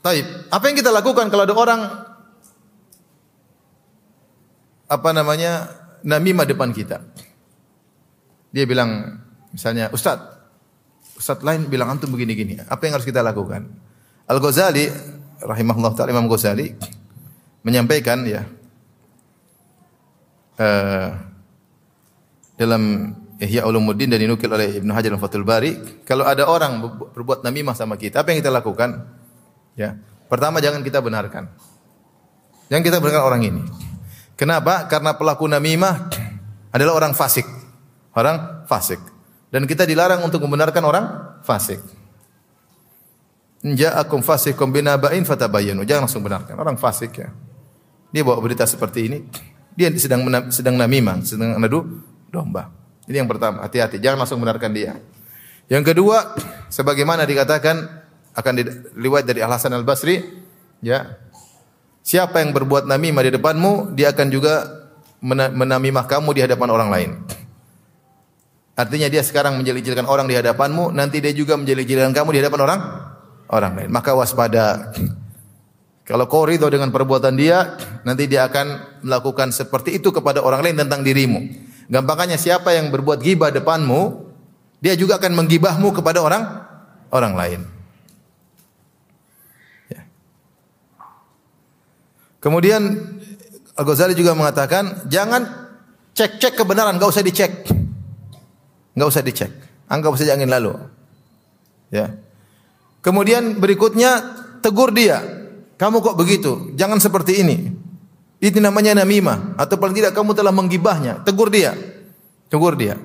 [0.00, 0.26] taib.
[0.48, 1.80] Apa yang kita lakukan kalau ada orang
[4.88, 5.68] apa namanya
[6.00, 7.04] namimah depan kita?
[8.48, 9.20] Dia bilang
[9.52, 10.37] misalnya, Ustaz,
[11.18, 12.62] Ustaz lain bilang antum begini-gini.
[12.70, 13.66] Apa yang harus kita lakukan?
[14.30, 14.86] Al-Ghazali
[15.42, 16.78] rahimahullah taala Imam Ghazali
[17.66, 18.46] menyampaikan ya
[20.62, 21.10] uh,
[22.54, 26.82] dalam Ihya Ulumuddin dan dinukil oleh Ibnu Hajar Al-Fathul Bari, kalau ada orang
[27.14, 29.06] berbuat namimah sama kita, apa yang kita lakukan?
[29.78, 29.94] Ya.
[30.26, 31.46] Pertama jangan kita benarkan.
[32.66, 33.62] Jangan kita benarkan orang ini.
[34.34, 34.90] Kenapa?
[34.90, 36.10] Karena pelaku namimah
[36.74, 37.46] adalah orang fasik.
[38.10, 38.98] Orang fasik.
[39.48, 41.04] Dan kita dilarang untuk membenarkan orang
[41.40, 41.80] fasik.
[43.64, 45.82] Ja'akum fasikum binaba'in fatabayyanu.
[45.82, 46.54] Jangan langsung benarkan.
[46.54, 47.28] Orang fasik ya.
[48.12, 49.18] Dia bawa berita seperti ini.
[49.74, 52.70] Dia sedang sedang namimah, sedang nadu domba.
[53.08, 53.98] Ini yang pertama, hati-hati.
[54.02, 55.00] Jangan langsung benarkan dia.
[55.68, 56.36] Yang kedua,
[56.68, 57.76] sebagaimana dikatakan
[58.36, 60.20] akan diriwayat dari Al Hasan Al Basri,
[60.84, 61.16] ya.
[62.04, 64.64] Siapa yang berbuat namimah di depanmu, dia akan juga
[65.20, 67.10] menamimah kamu di hadapan orang lain.
[68.78, 72.80] Artinya dia sekarang menjelil-jelilkan orang di hadapanmu, nanti dia juga menjelil-jelilkan kamu di hadapan orang
[73.50, 73.90] orang lain.
[73.90, 74.94] Maka waspada.
[76.06, 77.74] Kalau kau ridho dengan perbuatan dia,
[78.06, 81.42] nanti dia akan melakukan seperti itu kepada orang lain tentang dirimu.
[81.90, 84.30] Gampangnya siapa yang berbuat gibah depanmu,
[84.78, 86.42] dia juga akan menggibahmu kepada orang
[87.10, 87.60] orang lain.
[92.38, 92.94] Kemudian
[93.74, 95.74] Al-Ghazali juga mengatakan jangan
[96.14, 97.77] cek-cek kebenaran, enggak usah dicek.
[98.98, 99.54] Enggak usah dicek.
[99.86, 100.74] Anggap saja angin lalu.
[101.94, 102.18] Ya.
[102.98, 104.18] Kemudian berikutnya
[104.58, 105.22] tegur dia.
[105.78, 106.74] Kamu kok begitu?
[106.74, 107.70] Jangan seperti ini.
[108.42, 111.22] Itu namanya namimah atau paling tidak kamu telah menggibahnya.
[111.22, 111.78] Tegur dia.
[112.50, 112.98] Tegur dia.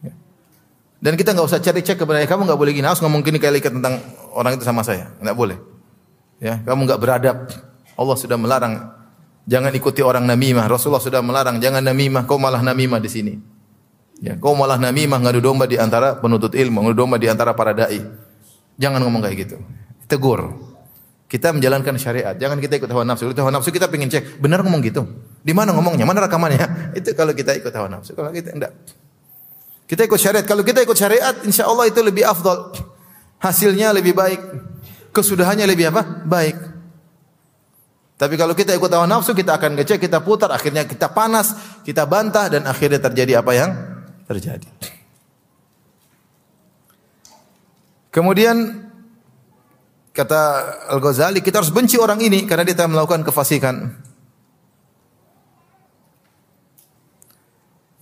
[0.00, 0.16] Ya.
[1.04, 2.24] Dan kita nggak usah cari cek kebenaran.
[2.24, 2.88] Kamu nggak boleh gini.
[2.88, 4.00] Harus ngomong gini kali tentang
[4.32, 5.12] orang itu sama saya.
[5.20, 5.60] Nggak boleh.
[6.40, 7.36] Ya, kamu nggak beradab.
[7.94, 8.90] Allah sudah melarang
[9.44, 10.64] jangan ikuti orang namimah.
[10.66, 12.24] Rasulullah sudah melarang jangan namimah.
[12.24, 13.53] Kau malah namimah di sini.
[14.22, 17.74] Ya, kau malah namimah ngadu domba di antara penuntut ilmu, ngadu domba di antara para
[17.74, 17.98] dai.
[18.78, 19.56] Jangan ngomong kayak gitu.
[20.06, 20.54] Tegur.
[21.26, 22.38] Kita menjalankan syariat.
[22.38, 23.26] Jangan kita ikut hawa nafsu.
[23.26, 25.02] Ikut hawa nafsu kita pengen cek, benar ngomong gitu?
[25.42, 26.06] Di mana ngomongnya?
[26.06, 26.94] Mana rekamannya?
[26.98, 28.14] Itu kalau kita ikut hawa nafsu.
[28.14, 28.70] Kalau kita enggak.
[29.90, 30.44] Kita ikut syariat.
[30.46, 32.72] Kalau kita ikut syariat, insya Allah itu lebih afdal.
[33.36, 34.40] Hasilnya lebih baik.
[35.12, 36.24] Kesudahannya lebih apa?
[36.24, 36.56] Baik.
[38.16, 41.52] Tapi kalau kita ikut hawa nafsu, kita akan ngecek, kita putar, akhirnya kita panas,
[41.84, 43.70] kita bantah, dan akhirnya terjadi apa yang
[44.28, 44.68] terjadi.
[48.14, 48.86] Kemudian
[50.14, 50.40] kata
[50.94, 53.90] Al-Ghazali, kita harus benci orang ini karena dia telah melakukan kefasikan.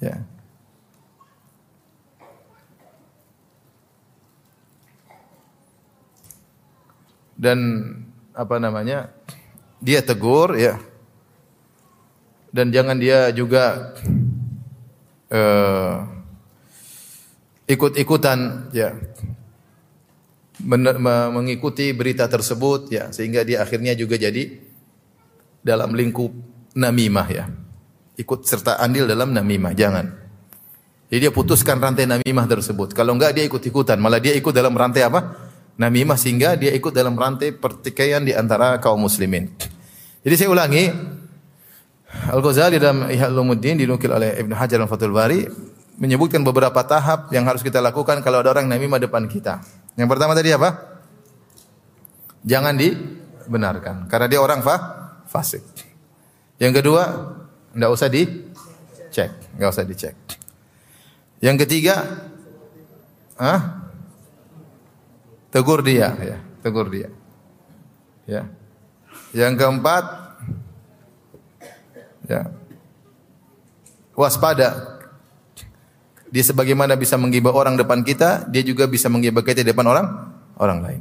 [0.02, 0.20] Ya.
[7.38, 7.58] Dan
[8.36, 9.08] apa namanya?
[9.80, 10.76] Dia tegur ya.
[12.52, 13.96] Dan jangan dia juga
[15.32, 16.04] uh,
[17.66, 18.92] ikut-ikutan ya.
[20.62, 24.62] Mengikuti berita tersebut ya sehingga dia akhirnya juga jadi
[25.64, 26.30] dalam lingkup
[26.76, 27.44] namimah ya.
[28.14, 30.06] Ikut serta andil dalam namimah jangan.
[31.10, 32.94] Jadi dia putuskan rantai namimah tersebut.
[32.94, 33.98] Kalau enggak dia ikut-ikutan.
[33.98, 35.50] Malah dia ikut dalam rantai apa?
[35.76, 39.50] Namimah sehingga dia ikut dalam rantai pertikaian di antara kaum muslimin.
[40.22, 40.88] Jadi saya ulangi
[42.30, 45.42] Al-Ghazali dalam Ihya Ulumuddin dinukil oleh Ibnu Hajar dan Fathul Bari
[45.98, 49.58] menyebutkan beberapa tahap yang harus kita lakukan kalau ada orang namimah depan kita.
[49.98, 51.02] Yang pertama tadi apa?
[52.46, 54.76] Jangan dibenarkan karena dia orang fa
[55.26, 55.62] fasik.
[56.62, 57.02] Yang kedua,
[57.74, 60.14] enggak usah dicek, enggak usah dicek.
[61.42, 62.06] Yang ketiga,
[63.34, 63.90] ah,
[65.50, 67.10] tegur dia, ya, tegur dia.
[68.30, 68.46] Ya.
[69.34, 70.04] Yang keempat,
[72.28, 72.50] Ya.
[74.14, 75.00] Waspada.
[76.32, 80.06] Dia sebagaimana bisa menggibah orang depan kita, dia juga bisa menggibah kita di depan orang
[80.56, 81.00] orang lain.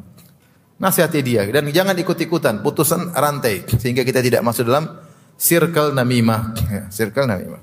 [0.82, 4.90] Nasihati dia dan jangan ikut-ikutan, putusan rantai sehingga kita tidak masuk dalam
[5.38, 7.62] circle namimah, ya, circle namimah.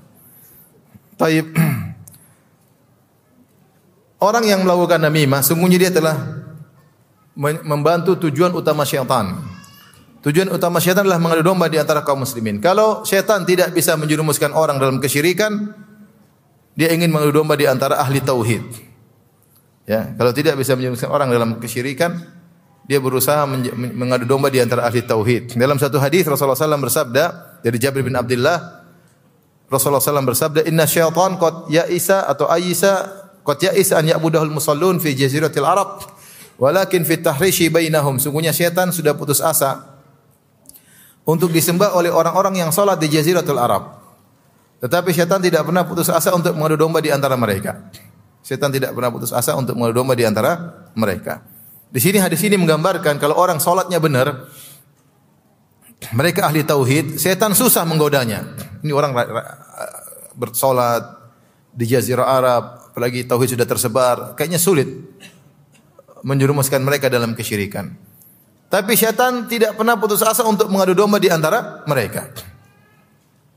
[1.19, 1.51] Taib.
[4.27, 6.15] Orang yang melakukan namimah, sungguhnya dia telah
[7.39, 9.58] membantu tujuan utama syaitan.
[10.19, 12.59] Tujuan utama syaitan adalah mengadu domba di antara kaum muslimin.
[12.59, 15.71] Kalau syaitan tidak bisa menjerumuskan orang dalam kesyirikan,
[16.75, 18.63] dia ingin mengadu domba di antara ahli tauhid.
[19.87, 22.19] Ya, kalau tidak bisa menjerumuskan orang dalam kesyirikan,
[22.83, 25.55] dia berusaha mengadu domba di antara ahli tauhid.
[25.55, 27.23] Dalam satu hadis Rasulullah SAW bersabda
[27.63, 28.83] dari Jabir bin Abdullah,
[29.71, 33.07] Rasulullah SAW bersabda, Inna syaitan qad ya'isa atau ayisa
[33.47, 36.03] qad ya'isa an ya'budahul musallun fi jaziratil Arab,
[36.59, 38.19] walakin fi tahrishi bainahum.
[38.19, 39.98] Sungguhnya syaitan sudah putus asa
[41.29, 44.01] untuk disembah oleh orang-orang yang sholat di Jaziratul Arab.
[44.81, 47.91] Tetapi syaitan tidak pernah putus asa untuk mengadu domba di antara mereka.
[48.41, 51.45] Syaitan tidak pernah putus asa untuk mengadu domba di antara mereka.
[51.93, 54.49] Di sini hadis ini menggambarkan kalau orang sholatnya benar,
[56.15, 58.55] mereka ahli tauhid, setan susah menggodanya.
[58.81, 59.11] Ini orang
[60.33, 61.03] bersolat
[61.75, 62.63] di Jazirah Arab,
[62.95, 64.87] apalagi tauhid sudah tersebar, kayaknya sulit
[66.23, 68.08] menjerumuskan mereka dalam kesyirikan.
[68.69, 72.29] Tapi syaitan tidak pernah putus asa untuk mengadu domba di antara mereka.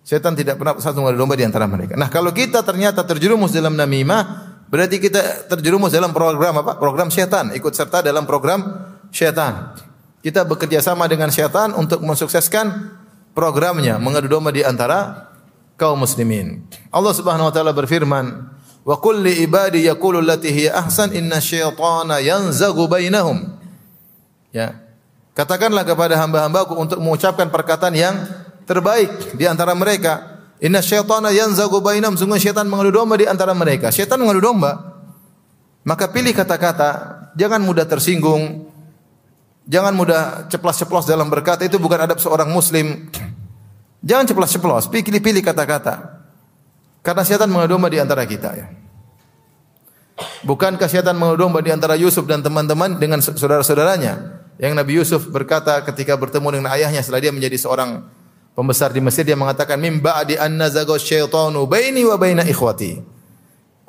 [0.01, 2.01] Syaitan tidak pernah putus asa mengadu domba di antara mereka.
[2.01, 6.81] Nah, kalau kita ternyata terjerumus dalam namimah, berarti kita terjerumus dalam program apa?
[6.81, 9.77] Program syaitan, ikut serta dalam program syaitan.
[10.25, 12.97] Kita bekerja sama dengan syaitan untuk mensukseskan
[13.37, 15.29] programnya mengadu domba di antara
[15.77, 16.65] kaum muslimin.
[16.89, 18.25] Allah Subhanahu wa taala berfirman,
[18.81, 23.61] "Wa kulli ibadi yaqulu allati hiya ahsan inna syaitana yanzagu bainahum."
[24.53, 24.82] Ya.
[25.33, 28.15] Katakanlah kepada hamba-hambaku untuk mengucapkan perkataan yang
[28.69, 30.45] terbaik di antara mereka.
[30.61, 32.15] Inna syaitana yanzagu bainam.
[32.21, 33.89] Sungguh syaitan mengadu domba di antara mereka.
[33.89, 35.01] Syaitan mengadu domba.
[35.89, 36.91] Maka pilih kata-kata.
[37.33, 38.69] Jangan mudah tersinggung.
[39.65, 41.65] Jangan mudah ceplas-ceplos dalam berkata.
[41.65, 43.09] Itu bukan adab seorang muslim.
[44.05, 44.93] Jangan ceplas-ceplos.
[44.93, 46.23] Pilih-pilih kata-kata.
[47.01, 48.53] Karena syaitan mengadu domba di antara kita.
[48.53, 48.69] Ya.
[50.45, 54.42] Bukankah syaitan mengadu domba di antara Yusuf dan teman-teman dengan saudara-saudaranya?
[54.61, 58.05] Yang Nabi Yusuf berkata ketika bertemu dengan ayahnya setelah dia menjadi seorang
[58.53, 63.01] Pembesar di Mesir dia mengatakan mim ba'di an nazaga syaitanu baini wa baina ikhwati.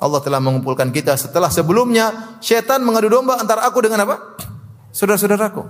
[0.00, 4.40] Allah telah mengumpulkan kita setelah sebelumnya syaitan mengadu domba antara aku dengan apa?
[4.88, 5.68] Saudara-saudaraku.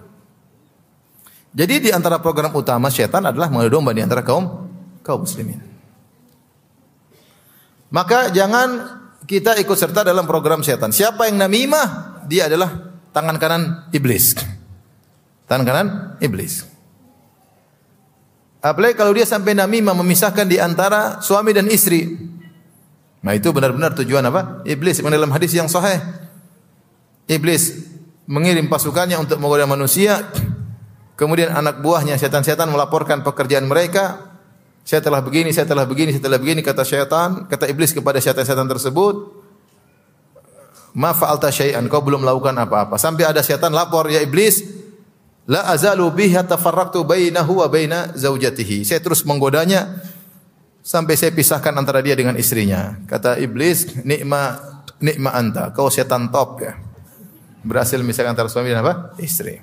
[1.55, 4.71] Jadi di antara program utama syaitan adalah mengadu domba di antara kaum
[5.03, 5.59] kaum muslimin.
[7.91, 10.95] Maka jangan kita ikut serta dalam program syaitan.
[10.95, 14.35] Siapa yang namimah, dia adalah tangan kanan iblis.
[15.45, 15.87] Tangan kanan
[16.25, 16.65] iblis.
[18.65, 22.17] Apalagi kalau dia sampai namimah memisahkan di antara suami dan istri.
[23.21, 24.65] Nah itu benar-benar tujuan apa?
[24.65, 25.05] Iblis.
[25.05, 26.01] Dalam hadis yang sahih.
[27.29, 27.93] Iblis
[28.25, 30.25] mengirim pasukannya untuk menggoda manusia.
[31.15, 34.33] Kemudian anak buahnya setan-setan melaporkan pekerjaan mereka.
[34.85, 38.69] Saya telah begini, saya telah begini, saya telah begini kata syaitan, kata iblis kepada syaitan-syaitan
[38.69, 39.45] tersebut.
[40.93, 43.01] Ma fa'alta syai'an, kau belum melakukan apa-apa.
[43.01, 44.84] Sampai ada syaitan lapor, ya iblis,
[45.45, 48.81] La azalu biha tafarraqtu bainahu wa baina zaujatihi.
[48.85, 50.01] Saya terus menggodanya
[50.81, 52.97] sampai saya pisahkan antara dia dengan istrinya.
[53.05, 54.57] Kata iblis, nikma
[55.05, 55.69] nikma anta.
[55.77, 56.81] Kau setan top ya.
[57.65, 59.13] Berhasil misalkan antara suami dan apa?
[59.21, 59.61] Istri.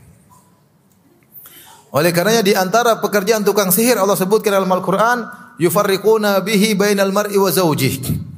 [1.92, 5.28] Oleh karenanya di antara pekerjaan tukang sihir Allah sebutkan dalam Al-Qur'an
[5.60, 8.32] yufarriquna bihi bainal mar'i wa zawjihi.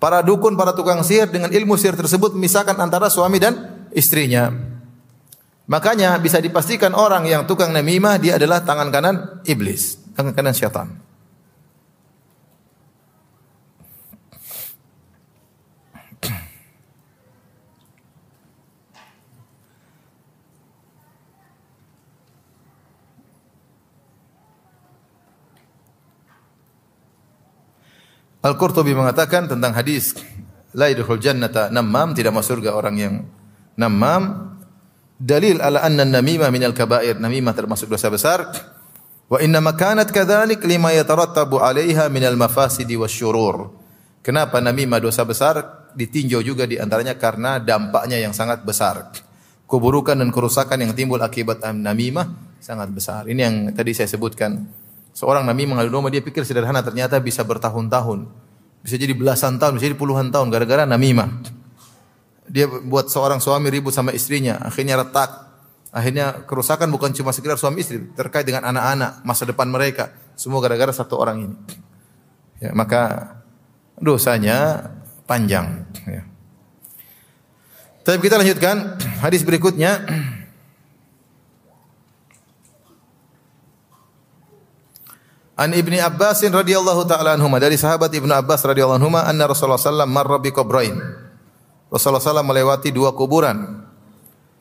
[0.00, 4.69] Para dukun, para tukang sihir dengan ilmu sihir tersebut memisahkan antara suami dan istrinya.
[5.70, 10.90] Makanya bisa dipastikan orang yang tukang namimah dia adalah tangan kanan iblis, tangan kanan syaitan.
[28.40, 30.18] Al-Qurtubi mengatakan tentang hadis
[30.74, 33.14] la yadkhul jannata namam tidak masuk surga orang yang
[33.78, 34.50] namam
[35.20, 37.20] dalil ala anna namimah minal kabair.
[37.20, 38.48] Namimah termasuk dosa besar.
[39.28, 43.70] Wa inna makanat kadzalik lima yatarattabu 'alaiha minal mafasidi wasyurur.
[44.24, 45.86] Kenapa namimah dosa besar?
[45.92, 49.12] Ditinjau juga di antaranya karena dampaknya yang sangat besar.
[49.70, 53.30] Keburukan dan kerusakan yang timbul akibat namimah sangat besar.
[53.30, 54.66] Ini yang tadi saya sebutkan.
[55.14, 58.26] Seorang namimah ngadu domba dia pikir sederhana ternyata bisa bertahun-tahun.
[58.80, 61.59] Bisa jadi belasan tahun, bisa jadi puluhan tahun gara-gara namimah
[62.50, 65.48] dia buat seorang suami ribut sama istrinya, akhirnya retak.
[65.90, 70.14] Akhirnya kerusakan bukan cuma sekedar suami istri, terkait dengan anak-anak, masa depan mereka.
[70.38, 71.56] Semua gara-gara satu orang ini.
[72.62, 73.34] Ya, maka
[73.98, 74.86] dosanya
[75.26, 75.86] panjang.
[76.06, 76.22] Ya.
[78.06, 79.98] Tapi kita lanjutkan hadis berikutnya.
[85.58, 90.06] An Ibni Abbas radhiyallahu taala anhuma dari sahabat Ibnu Abbas radhiyallahu anhuma anna Rasulullah sallallahu
[90.06, 91.29] alaihi wasallam marra.
[91.90, 93.82] Rasulullah SAW melewati dua kuburan.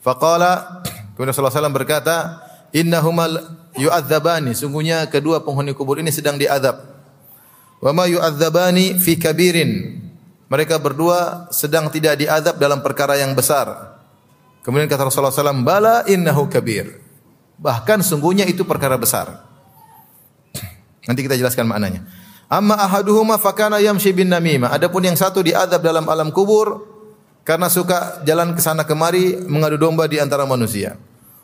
[0.01, 0.81] Faqala,
[1.13, 2.41] kemudian Rasulullah SAW berkata,
[2.73, 4.53] Innahumal yu'adzabani.
[4.57, 6.81] Sungguhnya kedua penghuni kubur ini sedang diadab.
[7.81, 10.01] Wa ma yu'adzabani fi kabirin.
[10.49, 13.97] Mereka berdua sedang tidak diadab dalam perkara yang besar.
[14.65, 16.97] Kemudian kata Rasulullah SAW, Bala innahu kabir.
[17.61, 19.45] Bahkan sungguhnya itu perkara besar.
[21.05, 22.05] Nanti kita jelaskan maknanya.
[22.49, 24.73] Amma ahaduhuma fakana yamshi bin namimah.
[24.73, 26.81] Adapun yang satu diadab dalam alam kubur,
[27.43, 30.95] karena suka jalan ke sana kemari mengadu domba di antara manusia.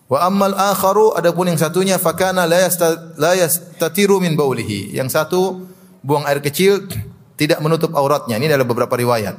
[0.06, 4.94] Wa ammal akharu adapun yang satunya fakana la yastatiru min baulihi.
[4.94, 5.66] Yang satu
[6.06, 6.86] buang air kecil
[7.42, 8.38] tidak menutup auratnya.
[8.38, 9.34] Ini adalah beberapa riwayat.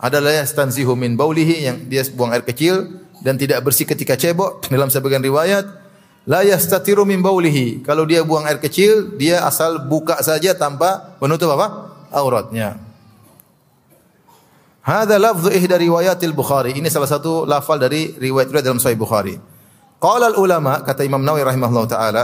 [0.00, 2.88] Ada la yastanzihu min baulihi yang dia buang air kecil
[3.20, 5.68] dan tidak bersih ketika cebok dalam sebagian riwayat
[6.24, 7.82] la yastatiru min baulihi.
[7.84, 11.90] Kalau dia buang air kecil, dia asal buka saja tanpa menutup apa?
[12.10, 12.89] auratnya.
[14.80, 16.72] Hada lafzu ihda riwayatil Bukhari.
[16.72, 19.36] Ini salah satu lafal dari riwayat-riwayat dalam Sahih Bukhari.
[20.00, 22.22] Qala ulama kata Imam Nawawi rahimahullah taala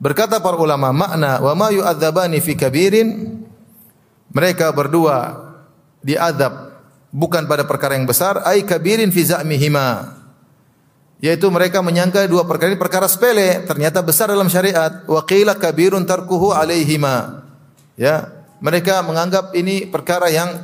[0.00, 3.40] berkata para ulama makna wa ma yu'adzabani fi kabirin
[4.32, 5.44] mereka berdua
[6.00, 6.72] diadab
[7.12, 10.16] bukan pada perkara yang besar ai kabirin fi za'mihima
[11.20, 16.04] yaitu mereka menyangka dua perkara ini perkara sepele ternyata besar dalam syariat wa qila kabirun
[16.04, 17.44] tarkuhu alaihima
[17.96, 18.28] ya
[18.60, 20.60] mereka menganggap ini perkara yang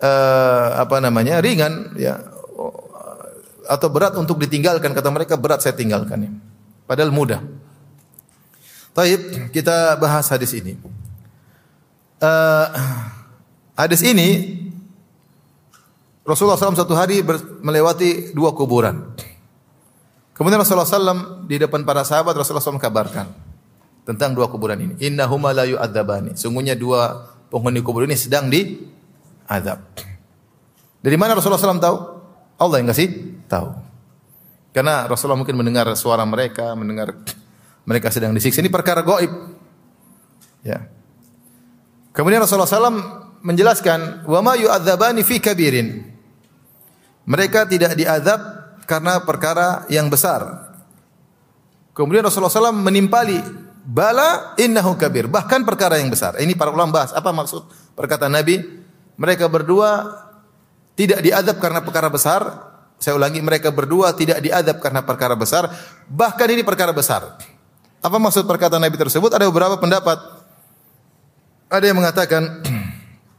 [0.00, 2.20] uh, apa namanya ringan ya
[3.66, 6.32] atau berat untuk ditinggalkan kata mereka berat saya tinggalkan ya.
[6.86, 7.42] Padahal mudah.
[8.94, 10.78] Taib kita bahas hadis ini.
[12.16, 12.66] Uh,
[13.76, 14.56] hadis ini
[16.24, 17.20] Rasulullah SAW satu hari
[17.60, 19.14] melewati dua kuburan.
[20.32, 23.28] Kemudian Rasulullah SAW di depan para sahabat Rasulullah SAW kabarkan
[24.08, 24.94] tentang dua kuburan ini.
[25.02, 26.38] Innahuma la yu'adzabani.
[26.38, 28.80] Sungguhnya dua penghuni kubur ini sedang di
[29.46, 29.80] azab.
[31.00, 31.96] Dari mana Rasulullah SAW tahu?
[32.58, 33.08] Allah yang kasih
[33.46, 33.68] tahu.
[34.74, 37.14] Karena Rasulullah mungkin mendengar suara mereka, mendengar
[37.88, 38.60] mereka sedang disiksa.
[38.60, 39.30] Ini perkara goib.
[40.66, 40.90] Ya.
[42.10, 43.00] Kemudian Rasulullah SAW
[43.44, 46.10] menjelaskan, "Wa ma yu'adzabani fi kabirin."
[47.26, 48.40] Mereka tidak diazab
[48.86, 50.72] karena perkara yang besar.
[51.92, 53.40] Kemudian Rasulullah SAW menimpali,
[53.84, 56.36] "Bala innahu kabir." Bahkan perkara yang besar.
[56.40, 58.85] Ini para ulama bahas apa maksud perkataan Nabi?
[59.16, 60.24] Mereka berdua
[60.96, 62.42] tidak diadab karena perkara besar.
[62.96, 65.68] Saya ulangi, mereka berdua tidak diadab karena perkara besar,
[66.08, 67.36] bahkan ini perkara besar.
[68.00, 69.28] Apa maksud perkataan Nabi tersebut?
[69.28, 70.16] Ada beberapa pendapat.
[71.68, 72.64] Ada yang mengatakan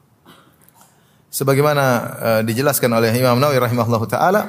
[1.38, 1.86] sebagaimana
[2.22, 4.42] uh, dijelaskan oleh Imam Nawawi rahimahullah taala,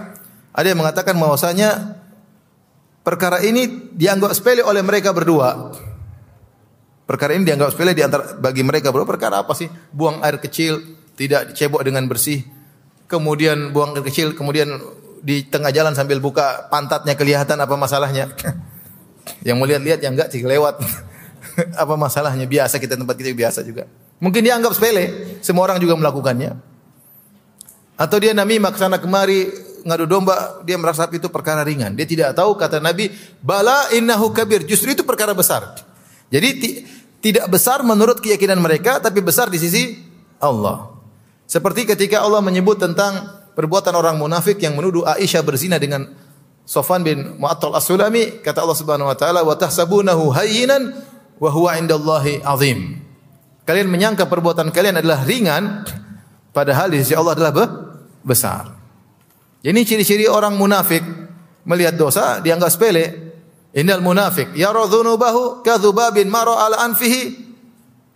[0.53, 1.97] ada yang mengatakan bahwasanya
[3.01, 5.73] perkara ini dianggap sepele oleh mereka berdua.
[7.09, 9.09] Perkara ini dianggap sepele di antara bagi mereka berdua.
[9.09, 9.73] Perkara apa sih?
[9.89, 10.77] Buang air kecil,
[11.19, 12.47] tidak dicebok dengan bersih.
[13.11, 14.71] Kemudian buang air kecil, kemudian
[15.19, 18.31] di tengah jalan sambil buka pantatnya kelihatan apa masalahnya?
[19.47, 20.79] yang mau lihat-lihat yang enggak sih lewat.
[21.83, 22.47] apa masalahnya?
[22.47, 23.91] Biasa kita tempat kita biasa juga.
[24.23, 26.55] Mungkin dia anggap sepele, semua orang juga melakukannya.
[27.99, 29.51] Atau dia namimah ke sana kemari
[29.83, 31.99] ngadu domba, dia merasa itu perkara ringan.
[31.99, 33.11] Dia tidak tahu kata Nabi,
[33.43, 35.75] "Bala innahu kabir." Justru itu perkara besar.
[36.29, 36.49] Jadi
[37.19, 39.97] tidak besar menurut keyakinan mereka, tapi besar di sisi
[40.39, 40.98] Allah.
[41.49, 46.05] Seperti ketika Allah menyebut tentang perbuatan orang munafik yang menuduh Aisyah berzina dengan
[46.69, 50.93] Sofan bin Mu'attal As-Sulami, kata Allah Subhanahu wa taala, "Wa tahsabunahu hayyinan
[51.41, 53.01] wa huwa indallahi azim."
[53.65, 55.89] Kalian menyangka perbuatan kalian adalah ringan,
[56.53, 57.53] padahal di sisi Allah adalah
[58.21, 58.69] besar.
[59.65, 61.01] Ini ciri-ciri orang munafik
[61.65, 63.33] melihat dosa dianggap sepele.
[63.73, 64.85] Innal munafik yara
[65.65, 67.48] kadzubabin mara anfihi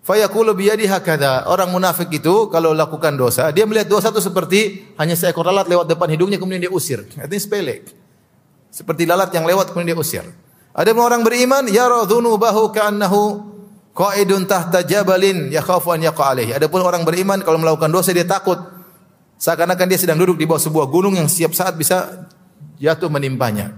[0.03, 1.49] fayaqulu bi yadihi hakadha.
[1.49, 5.87] Orang munafik itu kalau lakukan dosa, dia melihat dosa itu seperti hanya seekor lalat lewat
[5.89, 7.07] depan hidungnya kemudian dia usir.
[7.17, 7.87] Artinya sepele.
[8.73, 10.25] Seperti lalat yang lewat kemudian dia usir.
[10.73, 13.21] Ada orang beriman yara dzunubahu ka'annahu
[13.93, 16.57] qaidun tahta jabalin yakhafu an yaqa alaihi.
[16.57, 18.83] Adapun orang beriman kalau melakukan dosa dia takut
[19.43, 22.31] Seakan-akan dia sedang duduk di bawah sebuah gunung yang setiap saat bisa
[22.79, 23.75] jatuh menimpanya.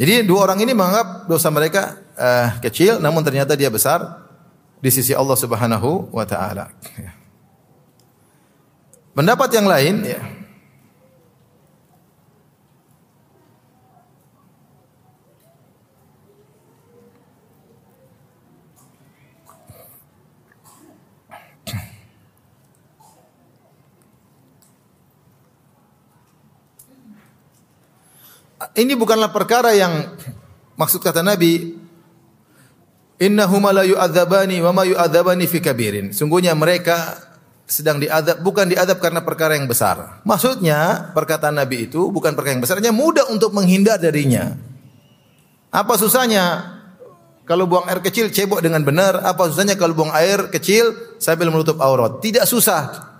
[0.00, 4.25] Jadi dua orang ini menganggap dosa mereka uh, kecil, namun ternyata dia besar
[4.76, 6.70] di sisi Allah Subhanahu wa taala.
[9.16, 10.20] Pendapat yang lain ya,
[28.76, 30.12] ini bukanlah perkara yang
[30.76, 31.85] maksud kata Nabi
[33.20, 36.12] innahuma la yu'adzabani wa ma yu'adzabani fi kabirin.
[36.12, 37.20] Sungguhnya mereka
[37.66, 40.22] sedang diadab bukan diadab karena perkara yang besar.
[40.22, 44.54] Maksudnya perkataan Nabi itu bukan perkara yang besarnya mudah untuk menghindar darinya.
[45.74, 46.76] Apa susahnya
[47.46, 49.22] kalau buang air kecil cebok dengan benar?
[49.22, 52.22] Apa susahnya kalau buang air kecil sambil menutup aurat?
[52.22, 53.14] Tidak susah.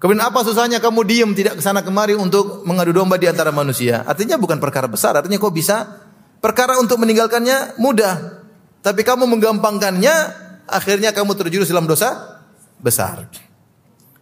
[0.00, 4.00] Kemudian apa susahnya kamu diam tidak ke sana kemari untuk mengadu domba di antara manusia?
[4.08, 6.08] Artinya bukan perkara besar, artinya kok bisa
[6.40, 8.39] perkara untuk meninggalkannya mudah.
[8.80, 10.14] Tapi kamu menggampangkannya,
[10.64, 12.40] akhirnya kamu terjerumus dalam dosa
[12.80, 13.28] besar.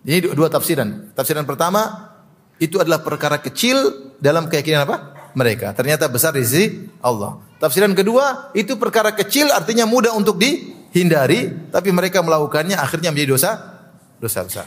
[0.02, 1.14] Ini dua tafsiran.
[1.14, 2.11] Tafsiran pertama,
[2.59, 4.96] itu adalah perkara kecil dalam keyakinan apa?
[5.38, 5.70] Mereka.
[5.78, 7.38] Ternyata besar di sisi Allah.
[7.62, 13.50] Tafsiran kedua, itu perkara kecil artinya mudah untuk dihindari, tapi mereka melakukannya akhirnya menjadi dosa
[14.18, 14.66] dosa besar.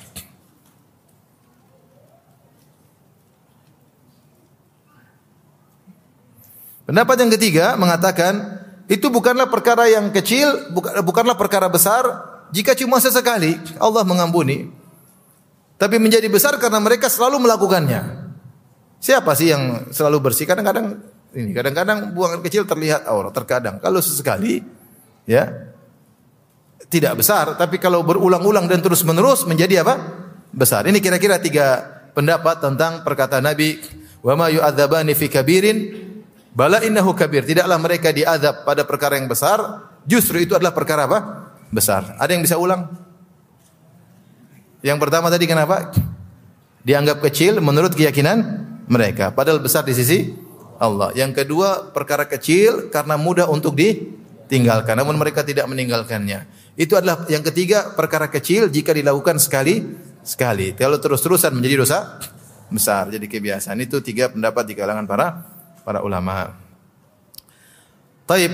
[6.87, 8.60] Pendapat yang ketiga mengatakan
[8.91, 12.03] itu bukanlah perkara yang kecil, bukanlah perkara besar
[12.51, 14.67] jika cuma sesekali Allah mengampuni.
[15.79, 18.27] Tapi menjadi besar karena mereka selalu melakukannya.
[18.99, 20.43] Siapa sih yang selalu bersih?
[20.43, 20.99] Kadang-kadang
[21.31, 23.79] ini, kadang-kadang buang air kecil terlihat aurat, terkadang.
[23.79, 24.59] Kalau sesekali
[25.23, 25.71] ya
[26.91, 29.95] tidak besar, tapi kalau berulang-ulang dan terus-menerus menjadi apa?
[30.51, 30.83] Besar.
[30.83, 31.79] Ini kira-kira tiga
[32.11, 33.79] pendapat tentang perkataan Nabi,
[34.19, 36.10] "Wa ma yu'adzabani fi kabirin"
[36.51, 37.47] Bala innahu kabir.
[37.47, 41.19] Tidaklah mereka diadab pada perkara yang besar, justru itu adalah perkara apa?
[41.71, 42.19] Besar.
[42.19, 42.91] Ada yang bisa ulang?
[44.83, 45.95] Yang pertama tadi kenapa?
[46.83, 50.33] Dianggap kecil menurut keyakinan mereka, padahal besar di sisi
[50.81, 51.13] Allah.
[51.15, 56.49] Yang kedua, perkara kecil karena mudah untuk ditinggalkan, namun mereka tidak meninggalkannya.
[56.75, 59.85] Itu adalah yang ketiga, perkara kecil jika dilakukan sekali
[60.25, 60.73] sekali.
[60.73, 62.17] Kalau terus-terusan menjadi dosa
[62.73, 63.77] besar, jadi kebiasaan.
[63.79, 66.55] Itu tiga pendapat di kalangan para para ulama.
[68.25, 68.53] Taib.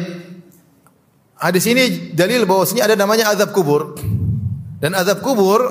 [1.37, 3.93] Hadis ini dalil bahwasanya ada namanya azab kubur.
[4.81, 5.61] Dan azab kubur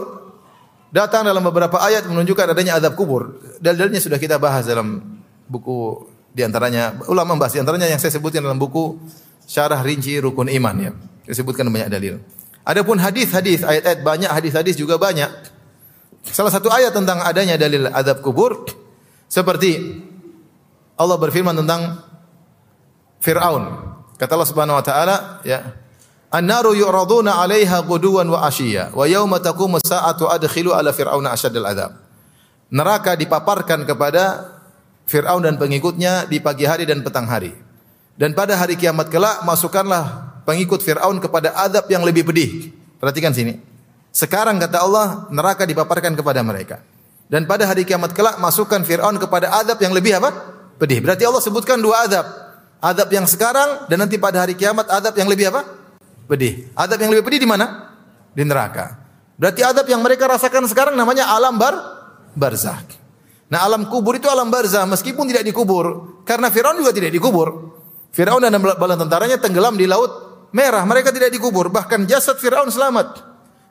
[0.94, 3.42] datang dalam beberapa ayat menunjukkan adanya azab kubur.
[3.58, 5.02] Dalilnya sudah kita bahas dalam
[5.50, 9.00] buku di antaranya ulama membahas di antaranya yang saya sebutkan dalam buku
[9.48, 10.92] syarah rinci rukun iman ya.
[11.26, 12.22] Disebutkan banyak dalil.
[12.66, 15.30] Adapun hadis-hadis, ayat-ayat banyak, hadis-hadis juga banyak.
[16.26, 18.66] Salah satu ayat tentang adanya dalil adab kubur
[19.30, 20.02] seperti
[20.96, 22.00] Allah berfirman tentang
[23.20, 23.64] Fir'aun.
[24.16, 25.76] Kata Allah Subhanahu wa taala, ya.
[26.32, 31.92] An-naru yu'raduna 'alaiha ghuduwan wa ashiya wa yauma taqumu as-sa'atu adkhilu ala fir'auna asyaddal adzab.
[32.72, 34.56] Neraka dipaparkan kepada
[35.06, 37.54] Fir'aun dan pengikutnya di pagi hari dan petang hari.
[38.18, 42.74] Dan pada hari kiamat kelak masukkanlah pengikut Fir'aun kepada adab yang lebih pedih.
[42.98, 43.60] Perhatikan sini.
[44.10, 46.82] Sekarang kata Allah, neraka dipaparkan kepada mereka.
[47.30, 50.55] Dan pada hari kiamat kelak masukkan Fir'aun kepada adab yang lebih apa?
[50.76, 51.00] Pedih.
[51.00, 52.26] Berarti Allah sebutkan dua adab.
[52.80, 55.64] Adab yang sekarang dan nanti pada hari kiamat adab yang lebih apa?
[56.28, 56.68] Pedih.
[56.76, 57.96] Adab yang lebih pedih di mana?
[58.36, 59.00] Di neraka.
[59.40, 61.74] Berarti adab yang mereka rasakan sekarang namanya alam bar
[62.36, 62.84] barzakh.
[63.48, 66.20] Nah alam kubur itu alam barzah meskipun tidak dikubur.
[66.28, 67.78] Karena Firaun juga tidak dikubur.
[68.12, 70.84] Firaun dan bala tentaranya tenggelam di laut merah.
[70.84, 71.72] Mereka tidak dikubur.
[71.72, 73.24] Bahkan jasad Firaun selamat.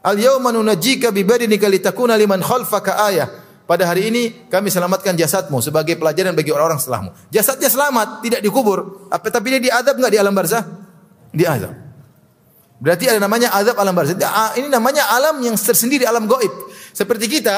[0.06, 3.45] Al yauma nunajjika bi badinika litakuna liman khalfaka ayah.
[3.66, 7.10] Pada hari ini kami selamatkan jasadmu sebagai pelajaran bagi orang-orang setelahmu.
[7.34, 9.10] Jasadnya selamat, tidak dikubur.
[9.10, 10.64] Apa tapi dia diadab enggak di alam barzah?
[11.34, 11.74] Diadab.
[12.78, 14.14] Berarti ada namanya azab alam barzah.
[14.54, 16.54] Ini namanya alam yang tersendiri, alam goib.
[16.94, 17.58] Seperti kita,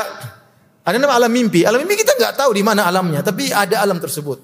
[0.87, 1.67] ada nama alam mimpi.
[1.67, 4.39] Alam mimpi kita nggak tahu di mana alamnya, tapi ada alam tersebut.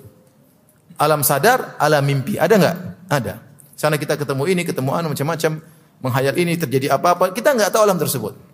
[1.00, 2.36] Alam sadar, alam mimpi.
[2.36, 2.76] Ada nggak?
[3.08, 3.34] Ada.
[3.80, 5.64] Sana kita ketemu ini, ketemu anu macam-macam,
[6.04, 7.32] menghayal ini terjadi apa-apa.
[7.32, 8.53] Kita nggak tahu alam tersebut.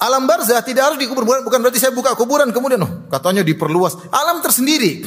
[0.00, 1.28] Alam barzah tidak harus dikubur.
[1.28, 4.08] Bukan berarti saya buka kuburan kemudian oh, katanya diperluas.
[4.08, 5.04] Alam tersendiri.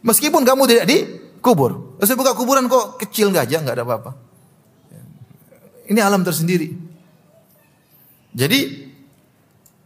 [0.00, 2.00] Meskipun kamu tidak dikubur.
[2.00, 4.10] Saya buka kuburan kok kecil nggak aja, nggak ada apa-apa.
[5.92, 6.72] Ini alam tersendiri.
[8.32, 8.60] Jadi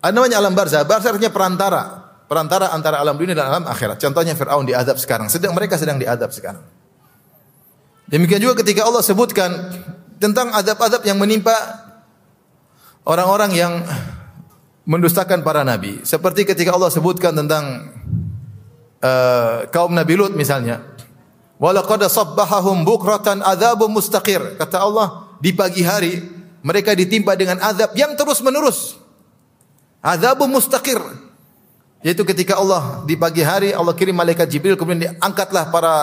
[0.02, 0.86] ada namanya alam barzah.
[0.86, 1.82] Barzah artinya perantara.
[2.30, 3.98] Perantara antara alam dunia dan alam akhirat.
[3.98, 5.26] Contohnya Fir'aun diadab sekarang.
[5.30, 6.62] Sedang mereka sedang diadab sekarang.
[8.06, 9.50] Demikian juga ketika Allah sebutkan
[10.22, 11.54] tentang adab-adab yang menimpa
[13.06, 13.72] orang-orang yang
[14.86, 16.02] mendustakan para nabi.
[16.02, 17.94] Seperti ketika Allah sebutkan tentang
[19.02, 20.82] uh, kaum Nabi Lut misalnya.
[21.62, 24.58] Walaqad sabbahahum bukratan adzabun mustaqir.
[24.58, 26.18] Kata Allah, di pagi hari
[26.62, 28.98] mereka ditimpa dengan azab yang terus-menerus.
[30.02, 30.98] Azabun mustaqir.
[32.02, 35.94] Yaitu ketika Allah di pagi hari Allah kirim malaikat Jibril kemudian diangkatlah para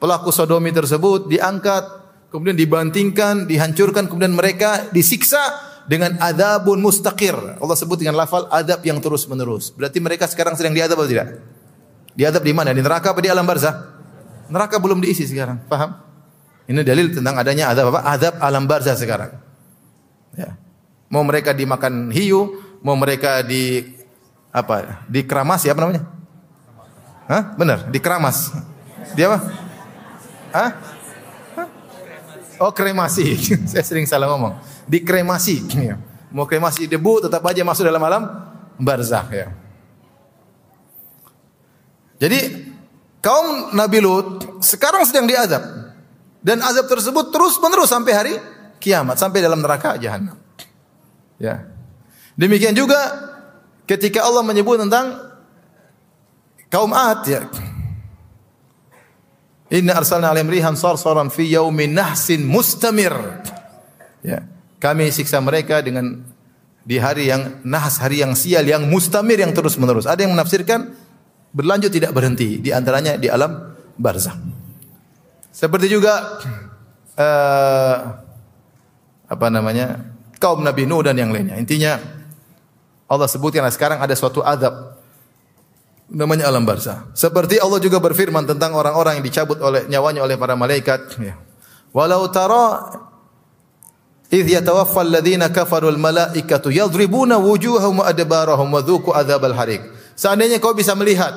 [0.00, 1.84] pelaku sodomi tersebut diangkat
[2.32, 7.34] kemudian dibantingkan dihancurkan kemudian mereka disiksa dengan adabun mustaqir.
[7.34, 9.70] Allah sebut dengan lafal adab yang terus menerus.
[9.70, 11.40] Berarti mereka sekarang sedang diadab atau tidak?
[12.18, 12.74] Diadab di mana?
[12.74, 13.96] Di neraka apa di alam barzah?
[14.50, 15.62] Neraka belum diisi sekarang.
[15.70, 15.98] Paham?
[16.66, 18.02] Ini dalil tentang adanya adab apa?
[18.02, 19.38] Adab alam barzah sekarang.
[20.34, 20.58] Ya.
[21.06, 23.94] Mau mereka dimakan hiu, mau mereka di
[24.50, 25.06] apa?
[25.06, 26.02] Di keramas ya apa namanya?
[27.30, 27.42] Hah?
[27.54, 28.50] Benar, di keramas.
[29.14, 29.38] Dia apa?
[30.50, 30.70] Hah?
[32.56, 33.36] Oh kremasi.
[33.70, 34.56] Saya sering salah ngomong.
[34.86, 35.66] Di kremasi.
[35.74, 35.98] Ya.
[36.30, 38.22] Mau kremasi debu tetap aja masuk dalam alam
[38.78, 39.48] barzah ya.
[42.16, 42.72] Jadi
[43.20, 45.62] kaum Nabi Lut sekarang sedang diazab.
[46.46, 48.34] Dan azab tersebut terus menerus sampai hari
[48.78, 50.38] kiamat, sampai dalam neraka jahanam.
[51.42, 51.66] Ya.
[52.38, 52.98] Demikian juga
[53.88, 55.34] ketika Allah menyebut tentang
[56.70, 57.42] kaum Ad ya.
[59.74, 63.12] Inna arsalna alaihim rihan sarsaran fi yaumin nahsin mustamir.
[64.22, 64.46] Ya.
[64.86, 66.22] Kami siksa mereka dengan
[66.86, 70.06] di hari yang nahas, hari yang sial, yang mustamir, yang terus-menerus.
[70.06, 70.94] Ada yang menafsirkan
[71.50, 72.62] berlanjut tidak berhenti.
[72.62, 74.38] Di antaranya di alam barzah.
[75.50, 76.38] Seperti juga
[77.18, 77.94] uh,
[79.26, 80.06] apa namanya
[80.38, 81.58] kaum Nabi Nuh dan yang lainnya.
[81.58, 81.98] Intinya
[83.10, 85.02] Allah sebutkan sekarang ada suatu adab
[86.06, 87.10] namanya alam barzah.
[87.10, 91.18] Seperti Allah juga berfirman tentang orang-orang yang dicabut oleh nyawanya oleh para malaikat.
[91.18, 91.34] Ya.
[91.90, 92.86] Walau tara
[94.30, 98.82] idh yatawaffa alladhina kafaru al-malaikatu yadribuna wujuhahum adbarahum wa
[99.14, 99.82] adzabal harik.
[100.16, 101.36] Seandainya kau bisa melihat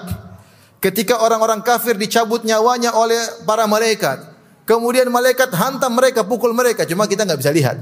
[0.79, 4.23] ketika orang-orang kafir dicabut nyawanya oleh para malaikat,
[4.63, 7.77] kemudian malaikat hantam mereka, pukul mereka, cuma kita nggak bisa lihat.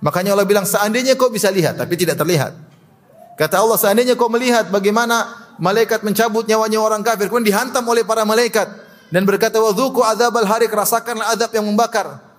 [0.00, 2.56] Makanya Allah bilang seandainya kau bisa lihat tapi tidak terlihat.
[3.34, 5.26] Kata Allah, seandainya kau melihat bagaimana
[5.58, 8.68] malaikat mencabut nyawanya orang kafir, kemudian dihantam oleh para malaikat
[9.10, 12.33] dan berkata, "Wadzuku adzabal harik, rasakanlah azab yang membakar."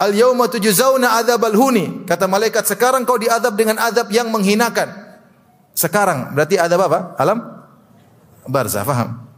[0.00, 2.08] Al yauma tujzauna adzabal huni.
[2.08, 4.88] Kata malaikat, sekarang kau diadab dengan azab yang menghinakan.
[5.76, 7.14] Sekarang berarti adab apa?
[7.20, 7.38] Alam
[8.48, 9.28] barzah, faham?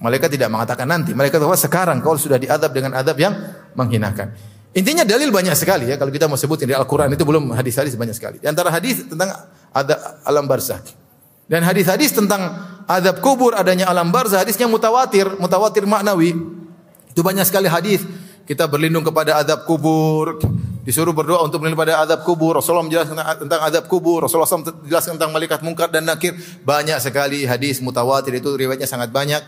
[0.00, 1.12] Malaikat tidak mengatakan nanti.
[1.12, 3.34] Malaikat kata sekarang kau sudah diadab dengan adab yang
[3.76, 4.32] menghinakan.
[4.70, 8.14] Intinya dalil banyak sekali ya kalau kita mau sebutin di Al-Qur'an itu belum hadis-hadis banyak
[8.14, 8.36] sekali.
[8.38, 9.34] Di antara hadis tentang
[9.74, 10.78] ada alam barzah.
[11.50, 12.54] Dan hadis-hadis tentang
[12.86, 16.38] adab kubur adanya alam barzah hadisnya mutawatir, mutawatir maknawi.
[17.10, 18.06] Itu banyak sekali hadis
[18.50, 20.42] kita berlindung kepada azab kubur,
[20.82, 22.58] disuruh berdoa untuk berlindung pada azab kubur.
[22.58, 26.34] Rasulullah menjelaskan tentang azab kubur, Rasulullah SAW menjelaskan tentang malaikat mungkar dan nakir.
[26.66, 29.38] Banyak sekali hadis mutawatir itu riwayatnya sangat banyak.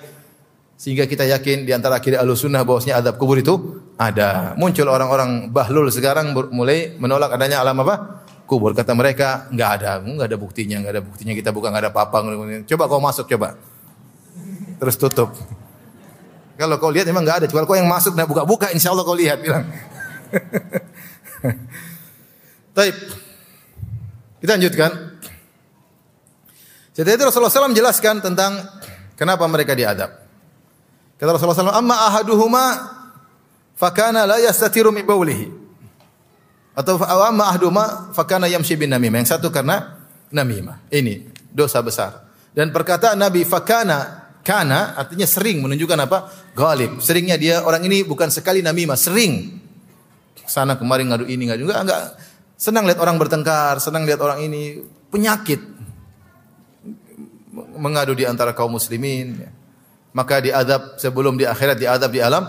[0.78, 4.54] Sehingga kita yakin di antara akidah Ahlussunnah bahwasanya azab kubur itu ada.
[4.54, 8.22] Muncul orang-orang bahlul sekarang mulai menolak adanya alam apa?
[8.46, 8.70] Kubur.
[8.70, 12.22] Kata mereka, enggak ada, enggak ada buktinya, enggak ada buktinya kita bukan enggak ada apa-apa.
[12.70, 13.58] Coba kau masuk coba.
[14.78, 15.34] Terus tutup.
[16.56, 17.46] Kalau kau lihat memang enggak ada.
[17.48, 19.64] Cuma kau yang masuk dan buka-buka, insya Allah kau lihat bilang.
[22.76, 22.96] Taib.
[24.42, 24.90] Kita lanjutkan.
[26.92, 28.52] Setelah itu Rasulullah SAW menjelaskan tentang
[29.16, 30.12] kenapa mereka diadab.
[31.16, 32.64] Kata Rasulullah SAW, amma ahaduhuma
[33.78, 35.48] fakana la yastatiru min baulihi.
[36.76, 39.24] Atau amma ahaduhuma fakana yamshi bin namimah.
[39.24, 40.84] Yang satu karena namimah.
[40.92, 42.28] Ini dosa besar.
[42.52, 46.18] Dan perkataan Nabi fakana Kana artinya sering menunjukkan apa?
[46.58, 46.98] Galib.
[46.98, 49.62] Seringnya dia orang ini bukan sekali namimah, sering.
[50.42, 52.02] Sana kemarin ngadu ini ngadu enggak enggak
[52.58, 55.58] senang lihat orang bertengkar, senang lihat orang ini penyakit
[57.74, 59.42] mengadu di antara kaum muslimin.
[60.12, 62.44] Maka diadab sebelum di akhirat diadab di alam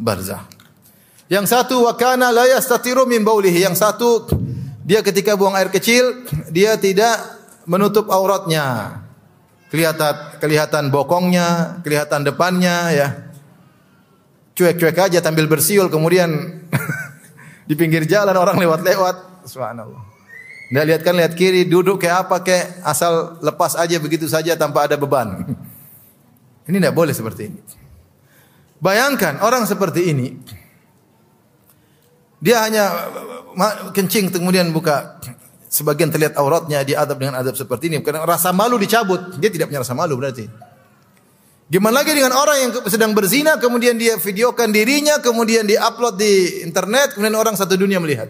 [0.00, 0.48] barzah.
[1.28, 3.68] Yang satu wakana la yastatiru min baulihi.
[3.68, 4.08] Yang satu
[4.82, 7.20] dia ketika buang air kecil dia tidak
[7.68, 8.98] menutup auratnya.
[9.72, 13.08] Kelihatan kelihatan bokongnya, kelihatan depannya ya.
[14.52, 16.28] Cuek-cuek aja tampil bersiul kemudian
[17.68, 19.48] di pinggir jalan orang lewat-lewat.
[19.48, 20.12] Subhanallah.
[20.68, 24.84] Nggak lihat kan lihat kiri, duduk kayak apa kayak asal lepas aja begitu saja tanpa
[24.84, 25.40] ada beban.
[26.68, 27.60] Ini tidak boleh seperti ini.
[28.78, 30.38] Bayangkan orang seperti ini,
[32.38, 33.10] dia hanya
[33.94, 35.18] kencing kemudian buka
[35.72, 38.04] sebagian terlihat auratnya dia adab dengan adab seperti ini.
[38.04, 39.40] Karena rasa malu dicabut.
[39.40, 40.44] Dia tidak punya rasa malu berarti.
[41.72, 47.16] Gimana lagi dengan orang yang sedang berzina kemudian dia videokan dirinya kemudian diupload di internet
[47.16, 48.28] kemudian orang satu dunia melihat.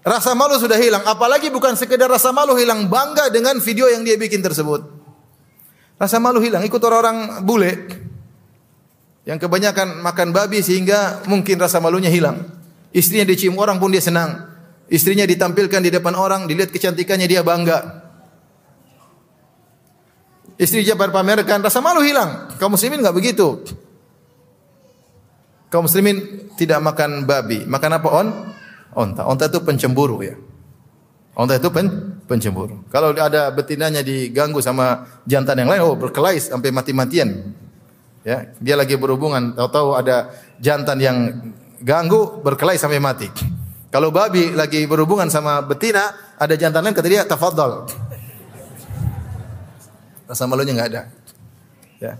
[0.00, 1.04] Rasa malu sudah hilang.
[1.04, 4.80] Apalagi bukan sekedar rasa malu hilang bangga dengan video yang dia bikin tersebut.
[6.00, 6.64] Rasa malu hilang.
[6.64, 7.72] Ikut orang-orang bule
[9.28, 12.40] yang kebanyakan makan babi sehingga mungkin rasa malunya hilang.
[12.96, 14.49] Istrinya dicium orang pun dia senang
[14.90, 18.10] Istrinya ditampilkan di depan orang, dilihat kecantikannya dia bangga.
[20.58, 22.50] Istri dia pamerkan, rasa malu hilang.
[22.58, 23.62] Kaum muslimin enggak begitu.
[25.70, 28.28] Kaum muslimin tidak makan babi, makan apa on?
[28.90, 29.22] Onta.
[29.30, 30.34] Onta itu pencemburu ya.
[31.38, 32.82] Onta itu pen, pencemburu.
[32.90, 37.54] Kalau ada betinanya diganggu sama jantan yang lain, oh berkelahi sampai mati-matian.
[38.26, 41.16] Ya, dia lagi berhubungan, tahu-tahu ada jantan yang
[41.80, 43.30] ganggu berkelahi sampai mati.
[43.90, 47.90] Kalau babi lagi berhubungan sama betina, ada jantan lain kata dia tafadhol.
[50.30, 51.02] Rasa malunya enggak ada.
[51.98, 52.14] Ya.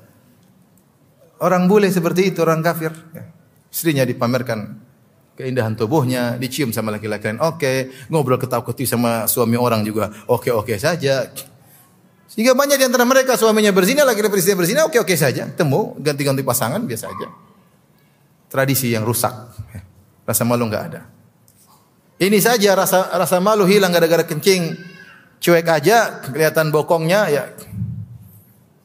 [1.38, 2.90] Orang bule seperti itu, orang kafir.
[3.14, 3.30] Ya.
[3.70, 4.82] Istrinya dipamerkan
[5.38, 7.38] keindahan tubuhnya, dicium sama laki-laki lain.
[7.38, 7.76] Oke, okay.
[8.10, 10.10] ngobrol ketawa-ketiwi sama suami orang juga.
[10.26, 11.30] Oke-oke okay, saja.
[12.26, 15.46] Sehingga banyak di antara mereka suaminya berzina, laki-laki istrinya berzina, oke-oke saja.
[15.54, 17.30] Temu, ganti-ganti pasangan, biasa aja.
[18.50, 19.30] Tradisi yang rusak.
[19.70, 19.86] Ya.
[20.26, 21.19] Rasa malu enggak ada.
[22.20, 24.76] Ini saja rasa rasa malu hilang gara-gara kencing.
[25.40, 27.48] Cuek aja, kelihatan bokongnya ya.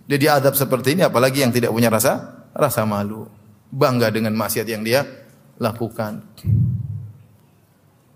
[0.08, 3.28] Dia diadab seperti ini apalagi yang tidak punya rasa rasa malu.
[3.76, 5.04] Bangga dengan maksiat yang dia
[5.60, 6.24] lakukan.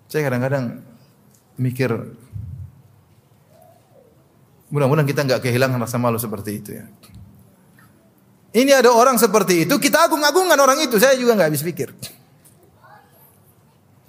[0.08, 0.80] Saya kadang-kadang
[1.60, 1.92] mikir
[4.72, 6.88] mudah-mudahan kita nggak kehilangan rasa malu seperti itu ya.
[8.50, 10.98] Ini ada orang seperti itu, kita agung-agungkan orang itu.
[10.98, 11.94] Saya juga nggak habis pikir.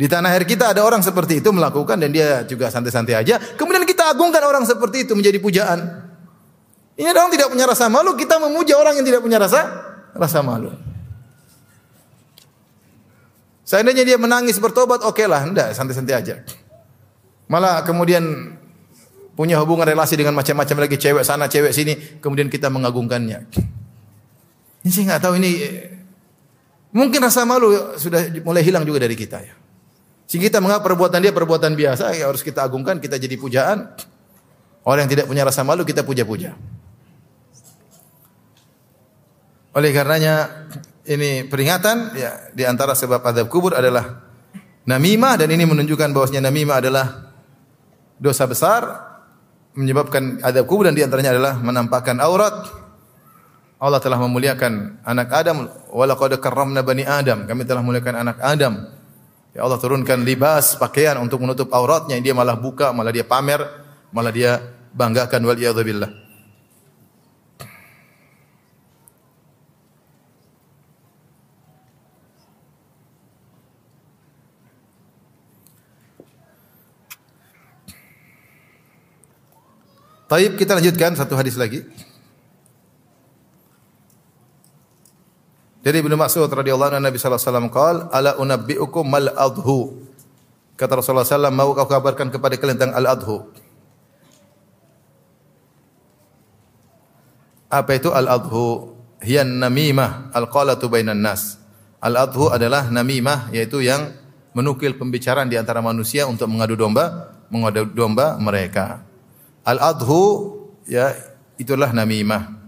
[0.00, 3.36] Di tanah air kita ada orang seperti itu melakukan dan dia juga santai-santai aja.
[3.36, 6.08] Kemudian kita agungkan orang seperti itu menjadi pujaan.
[6.96, 9.60] Ini orang tidak punya rasa malu, kita memuja orang yang tidak punya rasa
[10.16, 10.72] rasa malu.
[13.68, 16.40] Seandainya dia menangis bertobat, oke okay lah, enggak, santai-santai aja.
[17.52, 18.56] Malah kemudian
[19.36, 21.92] punya hubungan relasi dengan macam-macam lagi cewek sana, cewek sini,
[22.24, 23.52] kemudian kita mengagungkannya.
[24.80, 25.50] Ini saya nggak tahu ini
[26.88, 29.59] mungkin rasa malu sudah mulai hilang juga dari kita ya.
[30.30, 33.90] Sehingga kita menganggap perbuatan dia perbuatan biasa, ya harus kita agungkan, kita jadi pujaan.
[34.86, 36.54] Orang yang tidak punya rasa malu kita puja-puja.
[39.74, 40.66] Oleh karenanya
[41.10, 44.22] ini peringatan ya di antara sebab adab kubur adalah
[44.86, 47.06] namimah dan ini menunjukkan bahwasanya namimah adalah
[48.14, 48.86] dosa besar
[49.74, 52.70] menyebabkan adab kubur dan di antaranya adalah menampakkan aurat.
[53.82, 57.50] Allah telah memuliakan anak Adam, walaqad karramna bani Adam.
[57.50, 58.99] Kami telah memuliakan anak Adam.
[59.50, 63.58] Ya Allah turunkan libas, pakaian untuk menutup auratnya, dia malah buka, malah dia pamer,
[64.14, 64.62] malah dia
[64.94, 66.10] banggakan wal billah.
[80.30, 81.82] Taib kita lanjutkan satu hadis lagi.
[85.80, 90.04] Dari Ibnu Mas'ud radhiyallahu anhu Nabi sallallahu alaihi wasallam qaal ala unabbiukum mal adhu.
[90.76, 93.48] Kata Rasulullah sallallahu mau kau kabarkan kepada kalian tentang al adhu.
[97.72, 98.96] Apa itu al adhu?
[99.24, 101.56] Hiya namimah al qalatu bainan nas.
[102.00, 104.20] Al adhu adalah namimah yaitu yang
[104.52, 109.02] menukil pembicaraan di antara manusia untuk mengadu domba, mengadu domba mereka.
[109.62, 110.56] Al-adhu
[110.88, 111.14] ya
[111.60, 112.59] itulah namimah.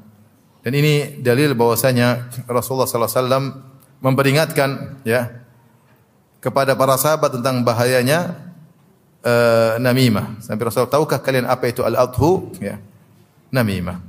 [0.62, 3.66] Dan ini dalil bahwasanya Rasulullah wasallam
[3.98, 5.42] memperingatkan ya
[6.38, 8.38] kepada para sahabat tentang bahayanya
[9.26, 10.38] uh, namimah.
[10.42, 12.50] Sampai Rasul tahukah kalian apa itu al-adhu?
[12.62, 12.78] Ya.
[13.50, 14.02] Namimah.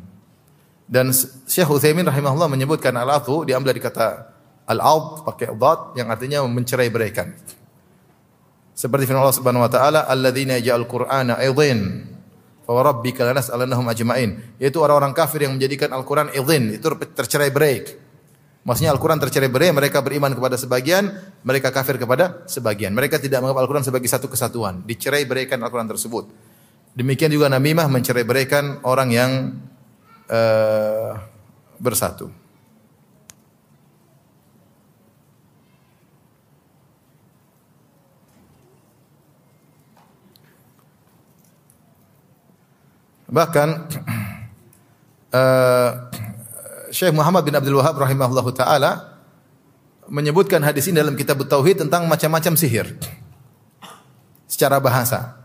[0.85, 1.09] Dan
[1.49, 4.33] Syekh Utsaimin rahimahullah menyebutkan al-adhu diambil dari kata
[4.69, 7.33] al-ad pakai dhat yang artinya mencerai-beraikan.
[8.73, 12.12] Seperti firman Allah Subhanahu wa taala, "Alladzina ja'al Qur'ana aidhin
[12.64, 14.59] Fa rabbika lanas'alannahum ajma'in.
[14.59, 17.84] Yaitu orang-orang kafir yang menjadikan Al-Qur'an idhin, itu tercerai berai.
[18.64, 21.11] Maksudnya Al-Quran tercerai berai, mereka beriman kepada sebagian,
[21.43, 22.95] mereka kafir kepada sebagian.
[22.95, 24.88] Mereka tidak menganggap Al-Quran sebagai satu kesatuan.
[24.88, 26.32] Dicerai beraikan Al-Quran tersebut.
[26.95, 29.32] Demikian juga namimah mencerai beraikan orang yang
[30.32, 31.11] uh,
[31.76, 32.42] bersatu.
[43.34, 43.69] Bahkan
[45.34, 45.91] uh,
[46.95, 49.17] Syekh Muhammad bin Abdul Wahab rahimahullahu taala
[50.05, 52.93] menyebutkan hadis ini dalam kitab Tauhid tentang macam-macam sihir
[54.45, 55.41] secara bahasa.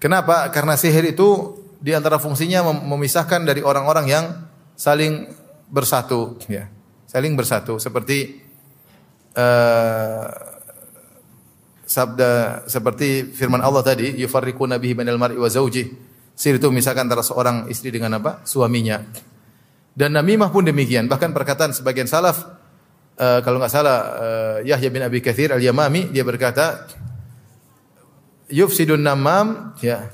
[0.00, 0.48] Kenapa?
[0.48, 4.24] Karena sihir itu di antara fungsinya memisahkan dari orang-orang yang
[4.72, 5.28] saling
[5.68, 6.72] bersatu, ya,
[7.04, 7.76] saling bersatu.
[7.76, 8.40] Seperti
[9.36, 10.26] uh,
[11.84, 17.22] sabda seperti firman Allah tadi, yufarriqu nabihi bainal mar'i wa zawjihi Sihir itu misalkan antara
[17.22, 18.40] seorang istri dengan apa?
[18.42, 19.04] Suaminya.
[19.92, 21.04] Dan namimah pun demikian.
[21.04, 22.48] Bahkan perkataan sebagian salaf,
[23.20, 26.88] uh, kalau nggak salah uh, Yahya bin Abi Kathir al-Yamami dia berkata,
[28.48, 30.08] yufsidun namam ya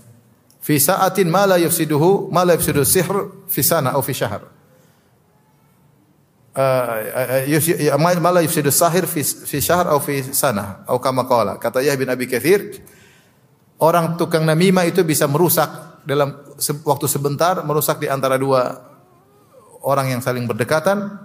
[0.59, 4.43] fi sa'atin ma la yufsiduhu ma la yufsidu sihr fi sana atau fi syahr.
[6.59, 7.47] Uh,
[8.03, 8.43] ma
[8.75, 11.23] sahir fi, fi syahr atau fi sana atau kama.
[11.63, 12.83] Kata Yahya bin Abi Kathir,
[13.79, 16.41] orang tukang namimah itu bisa merusak dalam
[16.89, 18.81] waktu sebentar merusak di antara dua
[19.85, 21.21] orang yang saling berdekatan,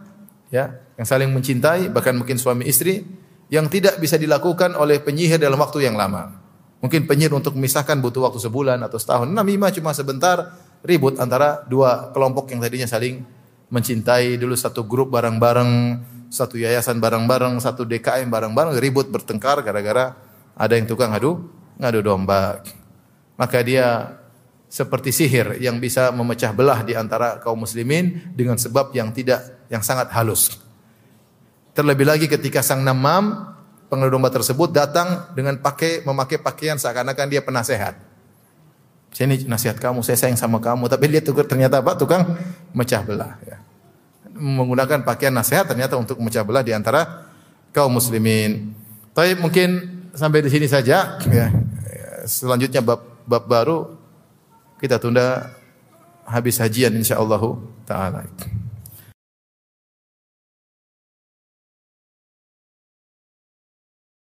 [0.52, 3.08] ya, yang saling mencintai, bahkan mungkin suami istri,
[3.48, 6.36] yang tidak bisa dilakukan oleh penyihir dalam waktu yang lama.
[6.84, 9.32] Mungkin penyihir untuk memisahkan butuh waktu sebulan atau setahun.
[9.32, 13.24] Namimah cuma sebentar ribut antara dua kelompok yang tadinya saling
[13.72, 20.12] mencintai dulu satu grup bareng-bareng, satu yayasan bareng-bareng, satu DKM bareng-bareng ribut bertengkar gara-gara
[20.60, 21.40] ada yang tukang ngadu
[21.80, 22.62] ngadu domba.
[23.40, 24.20] Maka dia
[24.74, 29.86] seperti sihir yang bisa memecah belah di antara kaum muslimin dengan sebab yang tidak yang
[29.86, 30.58] sangat halus.
[31.78, 33.54] Terlebih lagi ketika sang namam
[33.86, 38.02] pengelola domba tersebut datang dengan pakai memakai pakaian seakan-akan dia penasehat.
[39.14, 41.94] Saya ini nasihat kamu, saya sayang sama kamu, tapi dia tukar ternyata apa?
[41.94, 42.34] Tukang
[42.74, 43.38] mecah belah.
[43.46, 43.62] Ya.
[44.34, 47.30] Menggunakan pakaian nasihat ternyata untuk memecah belah di antara
[47.70, 48.74] kaum muslimin.
[49.14, 49.70] Tapi mungkin
[50.18, 51.22] sampai di sini saja.
[51.30, 51.54] Ya.
[52.26, 54.03] Selanjutnya bab, bab baru
[54.84, 55.56] kita tunda
[56.28, 57.40] habis hajian insyaallah
[57.88, 58.28] taala.